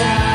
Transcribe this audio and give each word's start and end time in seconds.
Yeah. 0.00 0.29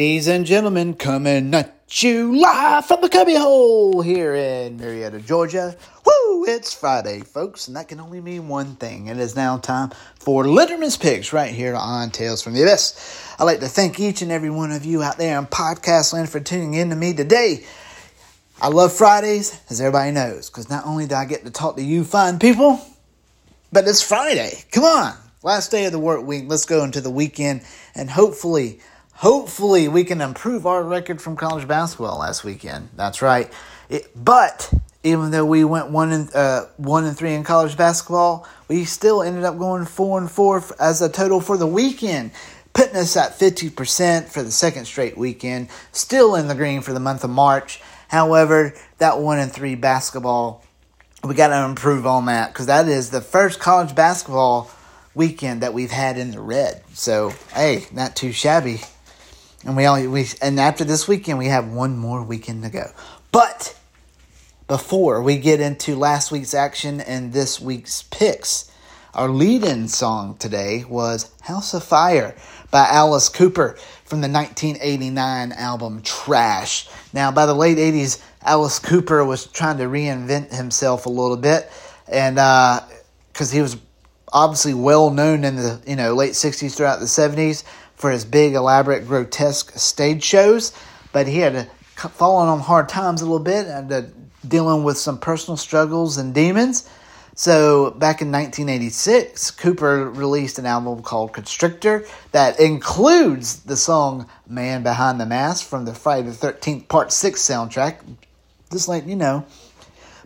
Ladies 0.00 0.28
and 0.28 0.46
gentlemen, 0.46 0.94
coming 0.94 1.52
at 1.52 2.02
you 2.02 2.34
live 2.34 2.86
from 2.86 3.02
the 3.02 3.10
cubby 3.10 3.34
hole 3.34 4.00
here 4.00 4.34
in 4.34 4.78
Marietta, 4.78 5.18
Georgia. 5.20 5.76
Woo! 6.06 6.46
It's 6.46 6.72
Friday, 6.72 7.20
folks, 7.20 7.68
and 7.68 7.76
that 7.76 7.88
can 7.88 8.00
only 8.00 8.22
mean 8.22 8.48
one 8.48 8.76
thing. 8.76 9.08
It 9.08 9.18
is 9.18 9.36
now 9.36 9.58
time 9.58 9.90
for 10.18 10.44
Lenderman's 10.44 10.96
Picks 10.96 11.34
right 11.34 11.52
here 11.52 11.74
on 11.74 12.10
Tales 12.10 12.40
from 12.40 12.54
the 12.54 12.62
Abyss. 12.62 13.34
I'd 13.38 13.44
like 13.44 13.60
to 13.60 13.68
thank 13.68 14.00
each 14.00 14.22
and 14.22 14.32
every 14.32 14.48
one 14.48 14.72
of 14.72 14.86
you 14.86 15.02
out 15.02 15.18
there 15.18 15.36
on 15.36 15.46
podcast 15.46 16.14
land 16.14 16.30
for 16.30 16.40
tuning 16.40 16.72
in 16.72 16.88
to 16.88 16.96
me 16.96 17.12
today. 17.12 17.66
I 18.58 18.68
love 18.68 18.94
Fridays, 18.94 19.60
as 19.68 19.82
everybody 19.82 20.12
knows, 20.12 20.48
because 20.48 20.70
not 20.70 20.86
only 20.86 21.08
do 21.08 21.14
I 21.14 21.26
get 21.26 21.44
to 21.44 21.50
talk 21.50 21.76
to 21.76 21.82
you 21.82 22.04
fine 22.04 22.38
people, 22.38 22.80
but 23.70 23.86
it's 23.86 24.00
Friday. 24.00 24.64
Come 24.72 24.84
on. 24.84 25.14
Last 25.42 25.70
day 25.70 25.84
of 25.84 25.92
the 25.92 25.98
work 25.98 26.24
week. 26.24 26.44
Let's 26.46 26.64
go 26.64 26.84
into 26.84 27.02
the 27.02 27.10
weekend 27.10 27.64
and 27.94 28.08
hopefully 28.08 28.80
hopefully 29.20 29.86
we 29.86 30.02
can 30.02 30.22
improve 30.22 30.66
our 30.66 30.82
record 30.82 31.20
from 31.20 31.36
college 31.36 31.68
basketball 31.68 32.18
last 32.18 32.42
weekend. 32.42 32.88
That's 32.96 33.20
right. 33.20 33.52
It, 33.90 34.10
but 34.16 34.72
even 35.02 35.30
though 35.30 35.44
we 35.44 35.62
went 35.62 35.90
one 35.90 36.10
and 36.10 36.34
uh, 36.34 36.64
one 36.78 37.04
and 37.04 37.16
three 37.16 37.34
in 37.34 37.44
college 37.44 37.76
basketball, 37.76 38.48
we 38.68 38.84
still 38.84 39.22
ended 39.22 39.44
up 39.44 39.58
going 39.58 39.84
four 39.84 40.18
and 40.18 40.30
four 40.30 40.64
as 40.80 41.02
a 41.02 41.08
total 41.10 41.40
for 41.40 41.58
the 41.58 41.66
weekend, 41.66 42.30
putting 42.72 42.96
us 42.96 43.14
at 43.16 43.38
fifty 43.38 43.68
percent 43.68 44.28
for 44.28 44.42
the 44.42 44.50
second 44.50 44.86
straight 44.86 45.18
weekend. 45.18 45.68
Still 45.92 46.34
in 46.34 46.48
the 46.48 46.54
green 46.54 46.80
for 46.80 46.94
the 46.94 47.00
month 47.00 47.22
of 47.22 47.30
March. 47.30 47.82
However, 48.08 48.74
that 48.98 49.18
one 49.20 49.38
and 49.38 49.52
three 49.52 49.74
basketball, 49.74 50.64
we 51.22 51.34
got 51.34 51.48
to 51.48 51.68
improve 51.68 52.06
on 52.06 52.24
that 52.26 52.52
because 52.52 52.66
that 52.66 52.88
is 52.88 53.10
the 53.10 53.20
first 53.20 53.60
college 53.60 53.94
basketball 53.94 54.70
weekend 55.14 55.60
that 55.60 55.74
we've 55.74 55.90
had 55.90 56.16
in 56.16 56.30
the 56.30 56.40
red. 56.40 56.82
So 56.94 57.34
hey, 57.52 57.84
not 57.92 58.16
too 58.16 58.32
shabby 58.32 58.80
and 59.64 59.76
we 59.76 59.86
only 59.86 60.06
we 60.06 60.26
and 60.40 60.58
after 60.58 60.84
this 60.84 61.06
weekend 61.06 61.38
we 61.38 61.46
have 61.46 61.68
one 61.68 61.96
more 61.96 62.22
weekend 62.22 62.62
to 62.62 62.70
go. 62.70 62.90
But 63.32 63.76
before 64.66 65.22
we 65.22 65.38
get 65.38 65.60
into 65.60 65.96
last 65.96 66.30
week's 66.30 66.54
action 66.54 67.00
and 67.00 67.32
this 67.32 67.60
week's 67.60 68.02
picks, 68.04 68.70
our 69.14 69.28
lead-in 69.28 69.88
song 69.88 70.36
today 70.36 70.84
was 70.88 71.30
House 71.42 71.74
of 71.74 71.82
Fire 71.82 72.36
by 72.70 72.86
Alice 72.88 73.28
Cooper 73.28 73.76
from 74.04 74.20
the 74.20 74.28
1989 74.28 75.52
album 75.52 76.02
Trash. 76.02 76.88
Now, 77.12 77.32
by 77.32 77.46
the 77.46 77.54
late 77.54 77.78
80s, 77.78 78.22
Alice 78.42 78.78
Cooper 78.78 79.24
was 79.24 79.46
trying 79.46 79.78
to 79.78 79.84
reinvent 79.84 80.54
himself 80.54 81.06
a 81.06 81.10
little 81.10 81.36
bit 81.36 81.70
and 82.06 82.36
because 82.36 83.52
uh, 83.52 83.54
he 83.54 83.60
was 83.60 83.76
obviously 84.32 84.74
well 84.74 85.10
known 85.10 85.44
in 85.44 85.56
the 85.56 85.80
you 85.86 85.96
know 85.96 86.14
late 86.14 86.32
60s 86.32 86.76
throughout 86.76 87.00
the 87.00 87.06
70s 87.06 87.64
for 88.00 88.10
his 88.10 88.24
big, 88.24 88.54
elaborate, 88.54 89.06
grotesque 89.06 89.72
stage 89.78 90.24
shows, 90.24 90.72
but 91.12 91.26
he 91.26 91.38
had 91.40 91.70
fallen 91.96 92.48
on 92.48 92.58
hard 92.58 92.88
times 92.88 93.20
a 93.20 93.24
little 93.24 93.38
bit 93.38 93.66
and 93.66 93.92
uh, 93.92 94.02
dealing 94.48 94.84
with 94.84 94.96
some 94.96 95.18
personal 95.18 95.58
struggles 95.58 96.16
and 96.16 96.34
demons. 96.34 96.88
So 97.34 97.90
back 97.90 98.22
in 98.22 98.32
1986, 98.32 99.50
Cooper 99.52 100.10
released 100.10 100.58
an 100.58 100.64
album 100.64 101.02
called 101.02 101.34
Constrictor 101.34 102.06
that 102.32 102.58
includes 102.58 103.60
the 103.60 103.76
song 103.76 104.28
Man 104.48 104.82
Behind 104.82 105.20
the 105.20 105.26
Mask 105.26 105.66
from 105.66 105.84
the 105.84 105.94
Friday 105.94 106.30
the 106.30 106.34
13th 106.34 106.88
Part 106.88 107.12
6 107.12 107.38
soundtrack. 107.38 108.00
Just 108.72 108.88
letting 108.88 109.10
you 109.10 109.16
know. 109.16 109.44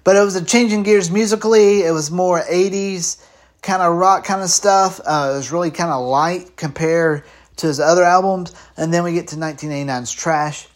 But 0.05 0.15
it 0.15 0.21
was 0.21 0.37
a 0.37 0.45
changing 0.45 0.85
gears 0.85 1.11
musically. 1.11 1.83
It 1.83 1.93
was 1.93 2.11
more 2.11 2.41
80s 2.41 3.25
kind 3.63 3.83
of 3.83 3.97
rock 3.97 4.25
kind 4.25 4.43
of 4.43 4.51
stuff. 4.51 5.01
Uh, 5.01 5.31
it 5.33 5.37
was 5.37 5.51
really 5.51 5.71
kind 5.71 5.91
of 5.91 6.05
light 6.05 6.57
compared 6.57 7.25
to 7.57 7.67
his 7.67 7.81
other 7.81 8.05
albums, 8.05 8.55
and 8.77 8.93
then 8.93 9.05
we 9.05 9.13
get 9.13 9.29
to 9.29 9.37
1989's 9.37 10.13
Trash, 10.13 10.69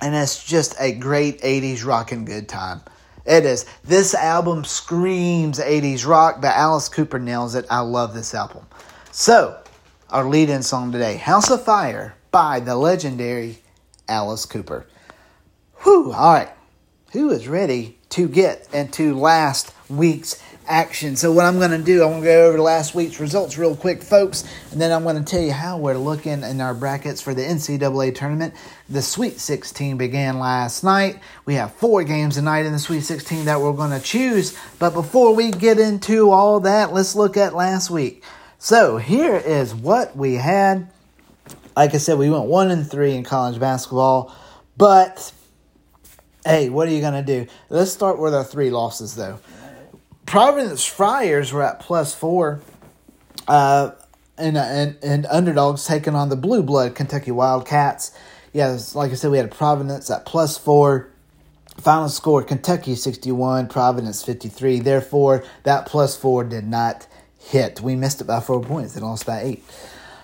and 0.00 0.14
it's 0.14 0.44
just 0.44 0.74
a 0.80 0.92
great 0.92 1.40
80s 1.42 1.84
rockin' 1.84 2.24
good 2.24 2.48
time. 2.48 2.80
It 3.26 3.44
is. 3.44 3.66
This 3.82 4.14
album 4.14 4.64
screams 4.64 5.58
80s 5.58 6.06
rock, 6.06 6.40
but 6.40 6.54
Alice 6.54 6.88
Cooper 6.88 7.18
nails 7.18 7.56
it. 7.56 7.66
I 7.68 7.80
love 7.80 8.14
this 8.14 8.34
album. 8.34 8.66
So, 9.10 9.58
our 10.10 10.28
lead 10.28 10.48
in 10.48 10.62
song 10.62 10.92
today 10.92 11.16
House 11.16 11.50
of 11.50 11.64
Fire 11.64 12.14
by 12.30 12.60
the 12.60 12.76
legendary 12.76 13.58
Alice 14.08 14.46
Cooper. 14.46 14.86
Whew, 15.82 16.12
all 16.12 16.34
right. 16.34 16.50
Who 17.12 17.30
is 17.30 17.48
ready 17.48 17.98
to 18.10 18.28
get 18.28 18.68
into 18.72 19.18
last 19.18 19.72
week's 19.88 20.40
action. 20.68 21.16
So 21.16 21.32
what 21.32 21.44
I'm 21.44 21.58
going 21.58 21.70
to 21.70 21.78
do, 21.78 22.02
I'm 22.02 22.10
going 22.10 22.22
to 22.22 22.26
go 22.26 22.48
over 22.48 22.60
last 22.60 22.94
week's 22.94 23.20
results 23.20 23.58
real 23.58 23.76
quick, 23.76 24.02
folks, 24.02 24.44
and 24.72 24.80
then 24.80 24.92
I'm 24.92 25.02
going 25.02 25.16
to 25.16 25.24
tell 25.24 25.40
you 25.40 25.52
how 25.52 25.78
we're 25.78 25.96
looking 25.96 26.42
in 26.42 26.60
our 26.60 26.74
brackets 26.74 27.20
for 27.20 27.34
the 27.34 27.42
NCAA 27.42 28.14
tournament. 28.14 28.54
The 28.88 29.02
Sweet 29.02 29.38
16 29.40 29.96
began 29.96 30.38
last 30.38 30.84
night. 30.84 31.20
We 31.44 31.54
have 31.54 31.72
four 31.74 32.04
games 32.04 32.34
tonight 32.36 32.66
in 32.66 32.72
the 32.72 32.78
Sweet 32.78 33.02
16 33.02 33.46
that 33.46 33.60
we're 33.60 33.72
going 33.72 33.98
to 33.98 34.04
choose. 34.04 34.56
But 34.78 34.94
before 34.94 35.34
we 35.34 35.50
get 35.50 35.78
into 35.78 36.30
all 36.30 36.60
that, 36.60 36.92
let's 36.92 37.14
look 37.14 37.36
at 37.36 37.54
last 37.54 37.90
week. 37.90 38.22
So 38.58 38.96
here 38.96 39.36
is 39.36 39.74
what 39.74 40.16
we 40.16 40.34
had. 40.34 40.90
Like 41.76 41.94
I 41.94 41.98
said, 41.98 42.18
we 42.18 42.30
went 42.30 42.44
one 42.46 42.70
and 42.70 42.90
three 42.90 43.14
in 43.14 43.22
college 43.22 43.60
basketball, 43.60 44.34
but 44.76 45.32
hey, 46.46 46.68
what 46.68 46.88
are 46.88 46.92
you 46.92 47.00
going 47.00 47.12
to 47.12 47.22
do? 47.22 47.50
Let's 47.68 47.90
start 47.90 48.18
with 48.18 48.34
our 48.34 48.44
three 48.44 48.70
losses, 48.70 49.14
though. 49.14 49.40
Providence 50.26 50.84
Friars 50.84 51.52
were 51.52 51.62
at 51.62 51.80
plus 51.80 52.14
four, 52.14 52.60
uh, 53.48 53.92
and, 54.36 54.56
and 54.56 54.96
and 55.02 55.26
underdogs 55.26 55.86
taking 55.86 56.14
on 56.14 56.28
the 56.28 56.36
blue 56.36 56.62
blood 56.62 56.94
Kentucky 56.94 57.30
Wildcats. 57.30 58.12
Yeah, 58.52 58.76
like 58.94 59.12
I 59.12 59.14
said, 59.14 59.30
we 59.30 59.38
had 59.38 59.50
Providence 59.50 60.10
at 60.10 60.26
plus 60.26 60.58
four. 60.58 61.10
Final 61.78 62.08
score 62.08 62.42
Kentucky 62.42 62.94
61, 62.94 63.68
Providence 63.68 64.24
53. 64.24 64.80
Therefore, 64.80 65.44
that 65.64 65.84
plus 65.84 66.16
four 66.16 66.42
did 66.42 66.66
not 66.66 67.06
hit. 67.38 67.82
We 67.82 67.94
missed 67.94 68.22
it 68.22 68.24
by 68.24 68.40
four 68.40 68.62
points. 68.62 68.94
They 68.94 69.02
lost 69.02 69.26
by 69.26 69.42
eight. 69.42 69.64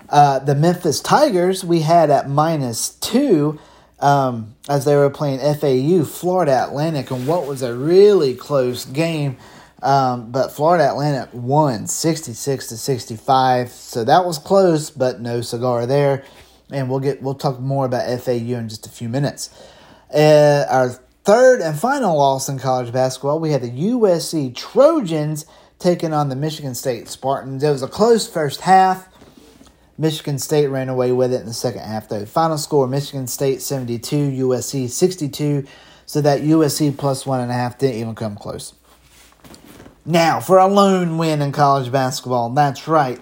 Uh, 0.08 0.38
the 0.38 0.54
Memphis 0.54 1.00
Tigers 1.00 1.62
we 1.62 1.80
had 1.80 2.10
at 2.10 2.28
minus 2.28 2.90
two 2.90 3.58
um, 4.00 4.54
as 4.68 4.84
they 4.84 4.96
were 4.96 5.10
playing 5.10 5.38
FAU, 5.40 6.04
Florida 6.04 6.64
Atlantic, 6.64 7.10
and 7.10 7.26
what 7.26 7.46
was 7.46 7.62
a 7.62 7.74
really 7.74 8.34
close 8.34 8.84
game. 8.84 9.36
Um, 9.82 10.30
but 10.30 10.52
Florida 10.52 10.88
Atlantic 10.90 11.30
won 11.32 11.88
66 11.88 12.68
to 12.68 12.76
65. 12.76 13.70
So 13.70 14.04
that 14.04 14.24
was 14.24 14.38
close, 14.38 14.90
but 14.90 15.20
no 15.20 15.40
cigar 15.40 15.86
there. 15.86 16.24
And 16.70 16.88
we'll 16.88 17.00
get 17.00 17.20
we'll 17.20 17.34
talk 17.34 17.60
more 17.60 17.84
about 17.84 18.20
FAU 18.20 18.32
in 18.32 18.68
just 18.68 18.86
a 18.86 18.90
few 18.90 19.08
minutes. 19.08 19.50
Uh, 20.14 20.64
our 20.70 20.90
third 21.24 21.60
and 21.60 21.78
final 21.78 22.16
loss 22.16 22.48
in 22.48 22.58
college 22.58 22.92
basketball, 22.92 23.40
we 23.40 23.50
had 23.50 23.62
the 23.62 23.70
USC 23.70 24.54
Trojans 24.54 25.44
taking 25.78 26.12
on 26.12 26.28
the 26.28 26.36
Michigan 26.36 26.74
State 26.74 27.08
Spartans. 27.08 27.62
It 27.62 27.70
was 27.70 27.82
a 27.82 27.88
close 27.88 28.28
first 28.28 28.60
half. 28.60 29.08
Michigan 29.98 30.38
State 30.38 30.68
ran 30.68 30.88
away 30.88 31.12
with 31.12 31.32
it 31.32 31.40
in 31.40 31.46
the 31.46 31.52
second 31.52 31.82
half, 31.82 32.08
though. 32.08 32.24
Final 32.24 32.56
score 32.56 32.86
Michigan 32.86 33.26
State 33.26 33.60
72, 33.60 34.16
USC 34.16 34.88
62. 34.88 35.66
So 36.06 36.20
that 36.20 36.40
USC 36.40 36.96
plus 36.96 37.26
one 37.26 37.40
and 37.40 37.50
a 37.50 37.54
half 37.54 37.78
didn't 37.78 37.96
even 37.96 38.14
come 38.14 38.36
close. 38.36 38.74
Now, 40.04 40.40
for 40.40 40.58
a 40.58 40.66
lone 40.66 41.16
win 41.16 41.40
in 41.40 41.52
college 41.52 41.92
basketball, 41.92 42.50
that's 42.50 42.88
right. 42.88 43.20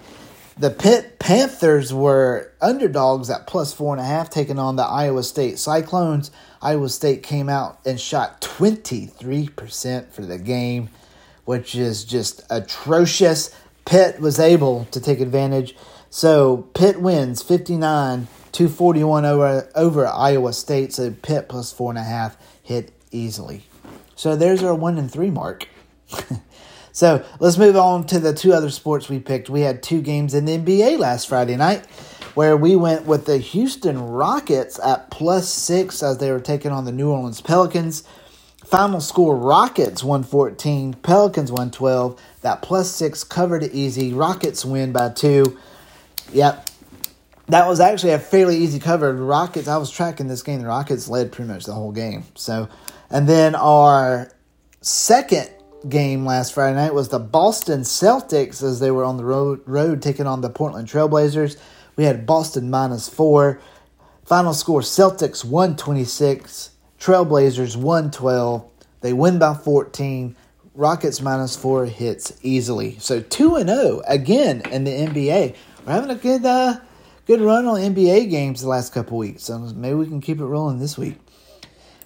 The 0.57 0.71
Pitt 0.71 1.19
Panthers 1.19 1.93
were 1.93 2.51
underdogs 2.59 3.29
at 3.29 3.45
plus 3.45 3.71
four 3.71 3.93
and 3.93 4.01
a 4.01 4.05
half, 4.05 4.31
taking 4.31 4.57
on 4.57 4.77
the 4.77 4.83
Iowa 4.83 5.23
State 5.23 5.59
Cyclones. 5.59 6.31
Iowa 6.61 6.89
State 6.89 7.21
came 7.21 7.49
out 7.49 7.79
and 7.85 7.99
shot 7.99 8.41
23% 8.41 10.11
for 10.11 10.23
the 10.23 10.39
game, 10.39 10.89
which 11.45 11.75
is 11.75 12.03
just 12.03 12.41
atrocious. 12.49 13.55
Pitt 13.85 14.19
was 14.19 14.39
able 14.39 14.85
to 14.85 14.99
take 14.99 15.19
advantage. 15.19 15.75
So 16.09 16.67
Pitt 16.73 16.99
wins 16.99 17.43
59 17.43 18.27
241 18.51 19.25
over, 19.25 19.69
over 19.75 20.07
Iowa 20.07 20.51
State. 20.53 20.93
So 20.93 21.11
Pitt 21.11 21.47
plus 21.47 21.71
four 21.71 21.91
and 21.91 21.99
a 21.99 22.03
half 22.03 22.37
hit 22.63 22.91
easily. 23.11 23.63
So 24.15 24.35
there's 24.35 24.63
our 24.63 24.75
one 24.75 24.97
and 24.97 25.11
three 25.11 25.29
mark. 25.29 25.67
So 26.91 27.23
let's 27.39 27.57
move 27.57 27.75
on 27.75 28.05
to 28.07 28.19
the 28.19 28.33
two 28.33 28.53
other 28.53 28.69
sports 28.69 29.09
we 29.09 29.19
picked. 29.19 29.49
We 29.49 29.61
had 29.61 29.81
two 29.81 30.01
games 30.01 30.33
in 30.33 30.45
the 30.45 30.57
NBA 30.57 30.99
last 30.99 31.27
Friday 31.27 31.55
night 31.55 31.85
where 32.35 32.55
we 32.55 32.75
went 32.75 33.05
with 33.05 33.25
the 33.25 33.37
Houston 33.37 33.99
Rockets 33.99 34.79
at 34.79 35.09
plus 35.11 35.49
six 35.49 36.01
as 36.01 36.17
they 36.17 36.31
were 36.31 36.39
taking 36.39 36.71
on 36.71 36.85
the 36.85 36.91
New 36.91 37.09
Orleans 37.09 37.41
Pelicans. 37.41 38.03
Final 38.65 39.01
score 39.01 39.35
Rockets 39.35 40.03
114, 40.03 40.93
Pelicans 40.95 41.51
112. 41.51 42.21
That 42.41 42.61
plus 42.61 42.89
six 42.89 43.23
covered 43.23 43.63
it 43.63 43.73
easy. 43.73 44.13
Rockets 44.13 44.63
win 44.63 44.91
by 44.91 45.09
two. 45.09 45.57
Yep. 46.31 46.69
That 47.47 47.67
was 47.67 47.81
actually 47.81 48.13
a 48.13 48.19
fairly 48.19 48.57
easy 48.57 48.79
cover. 48.79 49.11
Rockets, 49.13 49.67
I 49.67 49.75
was 49.75 49.91
tracking 49.91 50.27
this 50.27 50.41
game. 50.41 50.61
The 50.61 50.67
Rockets 50.67 51.09
led 51.09 51.33
pretty 51.33 51.51
much 51.51 51.65
the 51.65 51.73
whole 51.73 51.91
game. 51.91 52.23
So, 52.35 52.69
and 53.09 53.27
then 53.27 53.55
our 53.55 54.31
second 54.79 55.49
game 55.89 56.25
last 56.25 56.53
Friday 56.53 56.75
night 56.75 56.93
was 56.93 57.09
the 57.09 57.19
Boston 57.19 57.81
Celtics 57.81 58.63
as 58.63 58.79
they 58.79 58.91
were 58.91 59.03
on 59.03 59.17
the 59.17 59.23
road, 59.23 59.61
road 59.65 60.01
taking 60.01 60.27
on 60.27 60.41
the 60.41 60.49
Portland 60.49 60.87
Trailblazers. 60.87 61.57
We 61.95 62.03
had 62.03 62.25
Boston 62.25 62.69
minus 62.69 63.09
four. 63.09 63.59
Final 64.25 64.53
score 64.53 64.81
Celtics 64.81 65.43
126, 65.43 66.71
Trailblazers 66.99 67.75
112. 67.75 68.65
They 69.01 69.13
win 69.13 69.39
by 69.39 69.53
14. 69.55 70.35
Rockets 70.73 71.21
minus 71.21 71.55
four 71.55 71.85
hits 71.85 72.39
easily. 72.41 72.97
So 72.99 73.19
2 73.19 73.57
and 73.57 73.69
0 73.69 74.01
again 74.07 74.61
in 74.71 74.85
the 74.85 74.91
NBA. 74.91 75.55
We're 75.85 75.91
having 75.91 76.11
a 76.11 76.15
good 76.15 76.45
uh, 76.45 76.79
good 77.25 77.41
run 77.41 77.65
on 77.65 77.79
NBA 77.79 78.29
games 78.29 78.61
the 78.61 78.69
last 78.69 78.93
couple 78.93 79.17
weeks. 79.17 79.43
So 79.43 79.57
maybe 79.57 79.95
we 79.95 80.05
can 80.05 80.21
keep 80.21 80.39
it 80.39 80.45
rolling 80.45 80.79
this 80.79 80.97
week. 80.97 81.17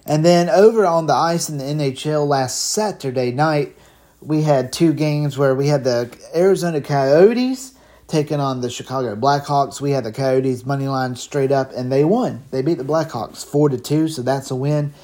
And 0.06 0.24
then 0.24 0.48
over 0.48 0.86
on 0.86 1.06
the 1.06 1.14
ice 1.14 1.48
in 1.48 1.58
the 1.58 1.64
NHL 1.64 2.26
last 2.26 2.70
Saturday 2.70 3.32
night, 3.32 3.76
we 4.20 4.42
had 4.42 4.72
two 4.72 4.92
games 4.92 5.36
where 5.36 5.54
we 5.54 5.66
had 5.66 5.82
the 5.82 6.16
Arizona 6.34 6.80
Coyotes 6.80 7.74
taking 8.06 8.38
on 8.38 8.60
the 8.60 8.70
Chicago 8.70 9.16
Blackhawks. 9.16 9.80
We 9.80 9.90
had 9.90 10.04
the 10.04 10.12
Coyotes 10.12 10.64
money 10.64 10.86
line 10.86 11.16
straight 11.16 11.50
up, 11.50 11.72
and 11.72 11.90
they 11.90 12.04
won. 12.04 12.44
They 12.52 12.62
beat 12.62 12.78
the 12.78 12.84
Blackhawks 12.84 13.44
four 13.44 13.68
to 13.68 13.78
two, 13.78 14.06
so 14.06 14.22
that's 14.22 14.50
a 14.50 14.54
win. 14.54 14.94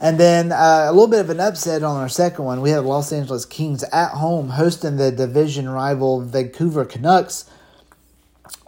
And 0.00 0.18
then 0.18 0.50
uh, 0.50 0.86
a 0.88 0.92
little 0.92 1.08
bit 1.08 1.20
of 1.20 1.30
an 1.30 1.40
upset 1.40 1.82
on 1.82 1.96
our 1.96 2.08
second 2.08 2.44
one. 2.44 2.60
We 2.60 2.70
had 2.70 2.84
Los 2.84 3.12
Angeles 3.12 3.44
Kings 3.44 3.84
at 3.84 4.12
home 4.12 4.48
hosting 4.48 4.96
the 4.96 5.12
division 5.12 5.68
rival 5.68 6.22
Vancouver 6.22 6.84
Canucks. 6.84 7.44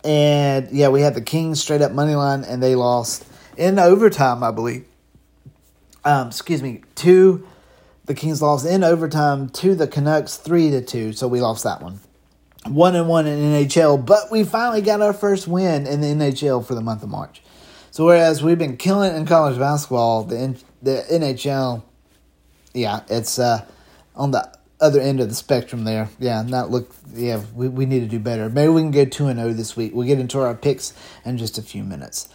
And 0.05 0.71
yeah, 0.71 0.89
we 0.89 1.01
had 1.01 1.15
the 1.15 1.23
Kings 1.23 1.61
straight 1.61 1.81
up 1.81 1.93
money 1.93 2.15
line, 2.15 2.45
and 2.45 2.63
they 2.63 2.75
lost 2.77 3.25
in 3.57 3.79
overtime, 3.79 4.45
I 4.45 4.51
believe. 4.51 4.85
Um, 6.05 6.29
excuse 6.29 6.63
me, 6.63 6.83
two. 6.95 7.47
The 8.05 8.15
Kings 8.15 8.43
lost 8.43 8.67
in 8.67 8.83
overtime 8.83 9.49
to 9.51 9.77
the 9.77 9.87
Canucks, 9.87 10.37
three 10.37 10.71
to 10.71 10.83
two. 10.83 11.13
So 11.13 11.29
we 11.29 11.41
lost 11.41 11.63
that 11.65 11.81
one 11.81 12.01
one 12.67 12.95
and 12.95 13.09
one 13.09 13.27
in 13.27 13.39
NHL, 13.39 14.05
but 14.05 14.31
we 14.31 14.45
finally 14.45 14.83
got 14.83 15.01
our 15.01 15.13
first 15.13 15.49
win 15.49 15.87
in 15.87 16.01
the 16.01 16.09
NHL 16.09 16.65
for 16.65 16.75
the 16.75 16.81
month 16.81 17.03
of 17.03 17.09
March. 17.09 17.43
So 17.91 18.07
whereas 18.07 18.43
we've 18.43 18.59
been 18.59 18.77
killing 18.77 19.13
it 19.13 19.17
in 19.17 19.27
college 19.27 19.59
basketball, 19.59 20.25
the 20.25 20.59
the 20.81 21.05
NHL, 21.11 21.83
yeah, 22.73 23.01
it's 23.09 23.39
uh, 23.39 23.65
on 24.17 24.31
the 24.31 24.53
other 24.81 25.01
end 25.01 25.21
of 25.21 25.29
the 25.29 25.35
spectrum 25.35 25.85
there. 25.85 26.09
Yeah, 26.19 26.43
not 26.43 26.71
look. 26.71 26.95
Yeah, 27.15 27.43
we, 27.55 27.69
we 27.69 27.87
need 27.87 28.01
to 28.01 28.07
do 28.07 28.19
better. 28.19 28.49
Maybe 28.49 28.69
we 28.69 28.83
can 28.83 28.91
go 28.91 29.05
two 29.05 29.27
and 29.27 29.39
zero 29.39 29.51
oh 29.51 29.53
this 29.53 29.77
week. 29.77 29.93
We'll 29.95 30.07
get 30.07 30.19
into 30.19 30.41
our 30.41 30.55
picks 30.55 30.95
in 31.25 31.39
just 31.39 31.59
a 31.59 31.63
few 31.63 31.85
minutes. 31.85 32.29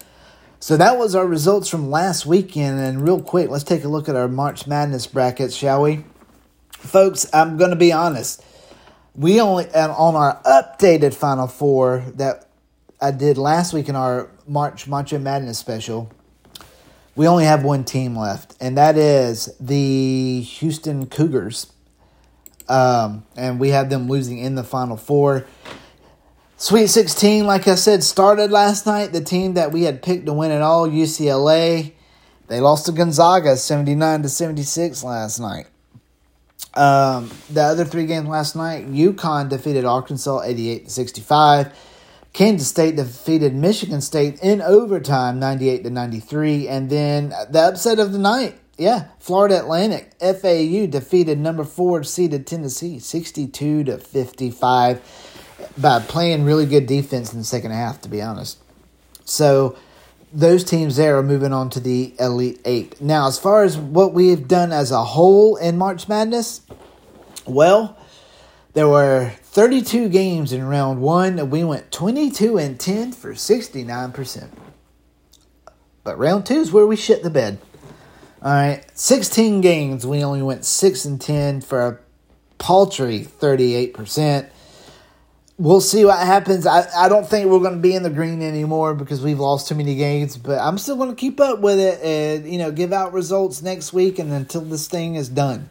So 0.59 0.77
that 0.77 0.97
was 0.97 1.15
our 1.15 1.27
results 1.27 1.69
from 1.69 1.89
last 1.89 2.25
weekend. 2.25 2.79
And 2.79 3.03
real 3.03 3.21
quick, 3.21 3.49
let's 3.49 3.63
take 3.63 3.83
a 3.83 3.87
look 3.87 4.09
at 4.09 4.15
our 4.15 4.27
March 4.27 4.67
Madness 4.67 5.07
brackets, 5.07 5.55
shall 5.55 5.83
we? 5.83 6.03
Folks, 6.71 7.27
I'm 7.33 7.57
going 7.57 7.69
to 7.69 7.75
be 7.75 7.91
honest 7.91 8.43
we 9.17 9.41
only 9.41 9.67
on 9.73 10.15
our 10.15 10.41
updated 10.43 11.13
Final 11.13 11.47
Four 11.47 12.05
that 12.15 12.47
I 13.01 13.11
did 13.11 13.37
last 13.37 13.73
week 13.73 13.89
in 13.89 13.95
our 13.95 14.29
March 14.47 14.87
Macho 14.87 15.17
Madness 15.17 15.57
special. 15.57 16.11
We 17.15 17.27
only 17.27 17.45
have 17.45 17.63
one 17.63 17.83
team 17.83 18.15
left, 18.15 18.55
and 18.61 18.77
that 18.77 18.95
is 18.95 19.49
the 19.59 20.41
Houston 20.41 21.07
Cougars. 21.07 21.73
Um, 22.69 23.25
and 23.35 23.59
we 23.59 23.69
have 23.69 23.89
them 23.89 24.07
losing 24.07 24.37
in 24.37 24.53
the 24.53 24.63
Final 24.63 24.97
Four. 24.97 25.47
Sweet 26.59 26.87
16, 26.87 27.45
like 27.45 27.67
I 27.67 27.75
said, 27.75 28.03
started 28.03 28.49
last 28.49 28.87
night. 28.87 29.13
The 29.13 29.21
team 29.21 29.53
that 29.53 29.71
we 29.71 29.83
had 29.83 30.01
picked 30.01 30.25
to 30.25 30.33
win 30.33 30.49
it 30.49 30.63
all, 30.63 30.89
UCLA, 30.89 31.93
they 32.47 32.59
lost 32.59 32.87
to 32.87 32.91
Gonzaga 32.91 33.55
79 33.55 34.23
to 34.23 34.29
76 34.29 35.03
last 35.03 35.39
night. 35.39 35.67
Um, 36.73 37.29
the 37.51 37.61
other 37.61 37.85
three 37.85 38.07
games 38.07 38.27
last 38.27 38.55
night, 38.55 38.91
UConn 38.91 39.49
defeated 39.49 39.85
Arkansas 39.85 40.41
88 40.41 40.85
to 40.85 40.89
65. 40.89 41.79
Kansas 42.33 42.67
State 42.67 42.95
defeated 42.95 43.53
Michigan 43.53 44.01
State 44.01 44.39
in 44.41 44.59
overtime 44.63 45.39
98 45.39 45.83
to 45.83 45.91
93 45.91 46.67
and 46.67 46.89
then 46.89 47.29
the 47.51 47.59
upset 47.59 47.99
of 47.99 48.11
the 48.11 48.19
night, 48.19 48.55
yeah, 48.79 49.09
Florida 49.19 49.59
Atlantic 49.59 50.13
FAU 50.19 50.87
defeated 50.87 51.37
number 51.37 51.63
4 51.63 52.03
seeded 52.03 52.47
Tennessee 52.47 52.97
62 52.97 53.83
to 53.85 53.97
55 53.99 55.26
by 55.77 55.99
playing 55.99 56.45
really 56.45 56.65
good 56.65 56.85
defense 56.85 57.31
in 57.31 57.39
the 57.39 57.45
second 57.45 57.71
half 57.71 58.01
to 58.01 58.09
be 58.09 58.21
honest. 58.21 58.57
So 59.25 59.77
those 60.33 60.63
teams 60.63 60.95
there 60.95 61.17
are 61.17 61.23
moving 61.23 61.53
on 61.53 61.69
to 61.71 61.79
the 61.79 62.13
Elite 62.19 62.59
Eight. 62.65 63.01
Now, 63.01 63.27
as 63.27 63.39
far 63.39 63.63
as 63.63 63.77
what 63.77 64.13
we 64.13 64.29
have 64.29 64.47
done 64.47 64.71
as 64.71 64.91
a 64.91 65.03
whole 65.03 65.55
in 65.55 65.77
March 65.77 66.07
Madness, 66.07 66.61
well, 67.45 67.97
there 68.73 68.87
were 68.87 69.31
32 69.41 70.09
games 70.09 70.53
in 70.53 70.67
round 70.67 71.01
one, 71.01 71.39
and 71.39 71.49
we 71.49 71.63
went 71.63 71.91
22 71.91 72.57
and 72.57 72.79
10 72.79 73.13
for 73.13 73.33
69%. 73.33 74.49
But 76.03 76.17
round 76.17 76.45
two 76.45 76.59
is 76.59 76.71
where 76.71 76.85
we 76.85 76.95
shit 76.95 77.23
the 77.23 77.29
bed. 77.29 77.59
All 78.41 78.51
right, 78.51 78.83
16 78.93 79.61
games, 79.61 80.05
we 80.05 80.23
only 80.23 80.43
went 80.43 80.63
6 80.63 81.05
and 81.05 81.19
10 81.19 81.61
for 81.61 81.87
a 81.87 81.99
paltry 82.59 83.21
38% 83.21 84.49
we'll 85.57 85.81
see 85.81 86.05
what 86.05 86.19
happens. 86.19 86.67
I, 86.67 86.87
I 86.95 87.09
don't 87.09 87.27
think 87.27 87.49
we're 87.49 87.59
going 87.59 87.73
to 87.73 87.79
be 87.79 87.95
in 87.95 88.03
the 88.03 88.09
green 88.09 88.41
anymore 88.41 88.93
because 88.93 89.21
we've 89.21 89.39
lost 89.39 89.67
too 89.67 89.75
many 89.75 89.95
games, 89.95 90.37
but 90.37 90.59
I'm 90.59 90.77
still 90.77 90.95
going 90.95 91.09
to 91.09 91.15
keep 91.15 91.39
up 91.39 91.59
with 91.59 91.79
it 91.79 92.01
and, 92.03 92.51
you 92.51 92.57
know, 92.57 92.71
give 92.71 92.93
out 92.93 93.13
results 93.13 93.61
next 93.61 93.91
week 93.93 94.19
and 94.19 94.31
until 94.31 94.61
this 94.61 94.87
thing 94.87 95.15
is 95.15 95.29
done. 95.29 95.69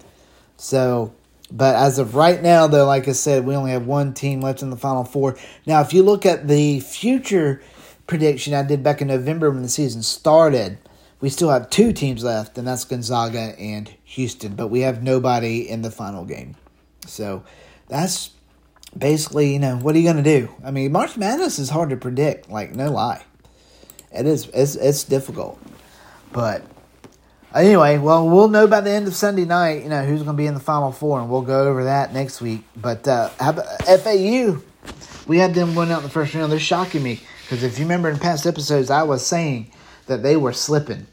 So, 0.56 1.14
but 1.50 1.76
as 1.76 1.98
of 1.98 2.16
right 2.16 2.42
now, 2.42 2.66
though, 2.66 2.86
like 2.86 3.06
I 3.06 3.12
said, 3.12 3.46
we 3.46 3.54
only 3.54 3.70
have 3.70 3.86
one 3.86 4.14
team 4.14 4.40
left 4.40 4.62
in 4.62 4.70
the 4.70 4.76
Final 4.76 5.04
Four. 5.04 5.36
Now, 5.64 5.80
if 5.80 5.92
you 5.92 6.02
look 6.02 6.26
at 6.26 6.48
the 6.48 6.80
future 6.80 7.62
prediction 8.06 8.54
I 8.54 8.62
did 8.62 8.82
back 8.82 9.00
in 9.00 9.08
November 9.08 9.50
when 9.50 9.62
the 9.62 9.68
season 9.68 10.02
started, 10.02 10.78
we 11.20 11.28
still 11.28 11.50
have 11.50 11.70
two 11.70 11.92
teams 11.92 12.24
left, 12.24 12.58
and 12.58 12.66
that's 12.66 12.84
Gonzaga 12.84 13.54
and 13.58 13.92
Houston, 14.04 14.54
but 14.54 14.68
we 14.68 14.80
have 14.80 15.02
nobody 15.02 15.68
in 15.68 15.82
the 15.82 15.90
final 15.90 16.24
game. 16.24 16.56
So 17.06 17.44
that's 17.88 18.30
basically, 18.96 19.52
you 19.52 19.58
know, 19.58 19.76
what 19.76 19.94
are 19.94 19.98
you 19.98 20.04
going 20.04 20.22
to 20.22 20.40
do? 20.40 20.48
I 20.64 20.70
mean, 20.70 20.92
March 20.92 21.16
Madness 21.16 21.58
is 21.58 21.70
hard 21.70 21.90
to 21.90 21.96
predict, 21.96 22.50
like, 22.50 22.74
no 22.74 22.90
lie. 22.90 23.24
It 24.12 24.26
is, 24.26 24.48
it's, 24.54 24.76
it's 24.76 25.04
difficult. 25.04 25.58
But 26.32 26.62
anyway, 27.54 27.98
well, 27.98 28.28
we'll 28.28 28.48
know 28.48 28.66
by 28.66 28.80
the 28.80 28.90
end 28.90 29.06
of 29.06 29.14
Sunday 29.14 29.44
night, 29.44 29.82
you 29.82 29.88
know, 29.88 30.04
who's 30.04 30.22
going 30.22 30.36
to 30.36 30.40
be 30.40 30.46
in 30.46 30.54
the 30.54 30.60
Final 30.60 30.92
Four, 30.92 31.20
and 31.20 31.30
we'll 31.30 31.42
go 31.42 31.68
over 31.68 31.84
that 31.84 32.12
next 32.12 32.40
week. 32.40 32.62
But 32.76 33.06
uh, 33.06 33.28
FAU, 33.28 34.58
we 35.26 35.38
had 35.38 35.54
them 35.54 35.74
win 35.74 35.90
out 35.90 35.98
in 35.98 36.04
the 36.04 36.10
first 36.10 36.34
round. 36.34 36.52
They're 36.52 36.58
shocking 36.58 37.02
me 37.02 37.20
because 37.42 37.62
if 37.62 37.78
you 37.78 37.84
remember 37.84 38.10
in 38.10 38.18
past 38.18 38.46
episodes, 38.46 38.90
I 38.90 39.02
was 39.02 39.24
saying 39.24 39.70
that 40.06 40.22
they 40.22 40.36
were 40.36 40.52
slipping. 40.52 41.06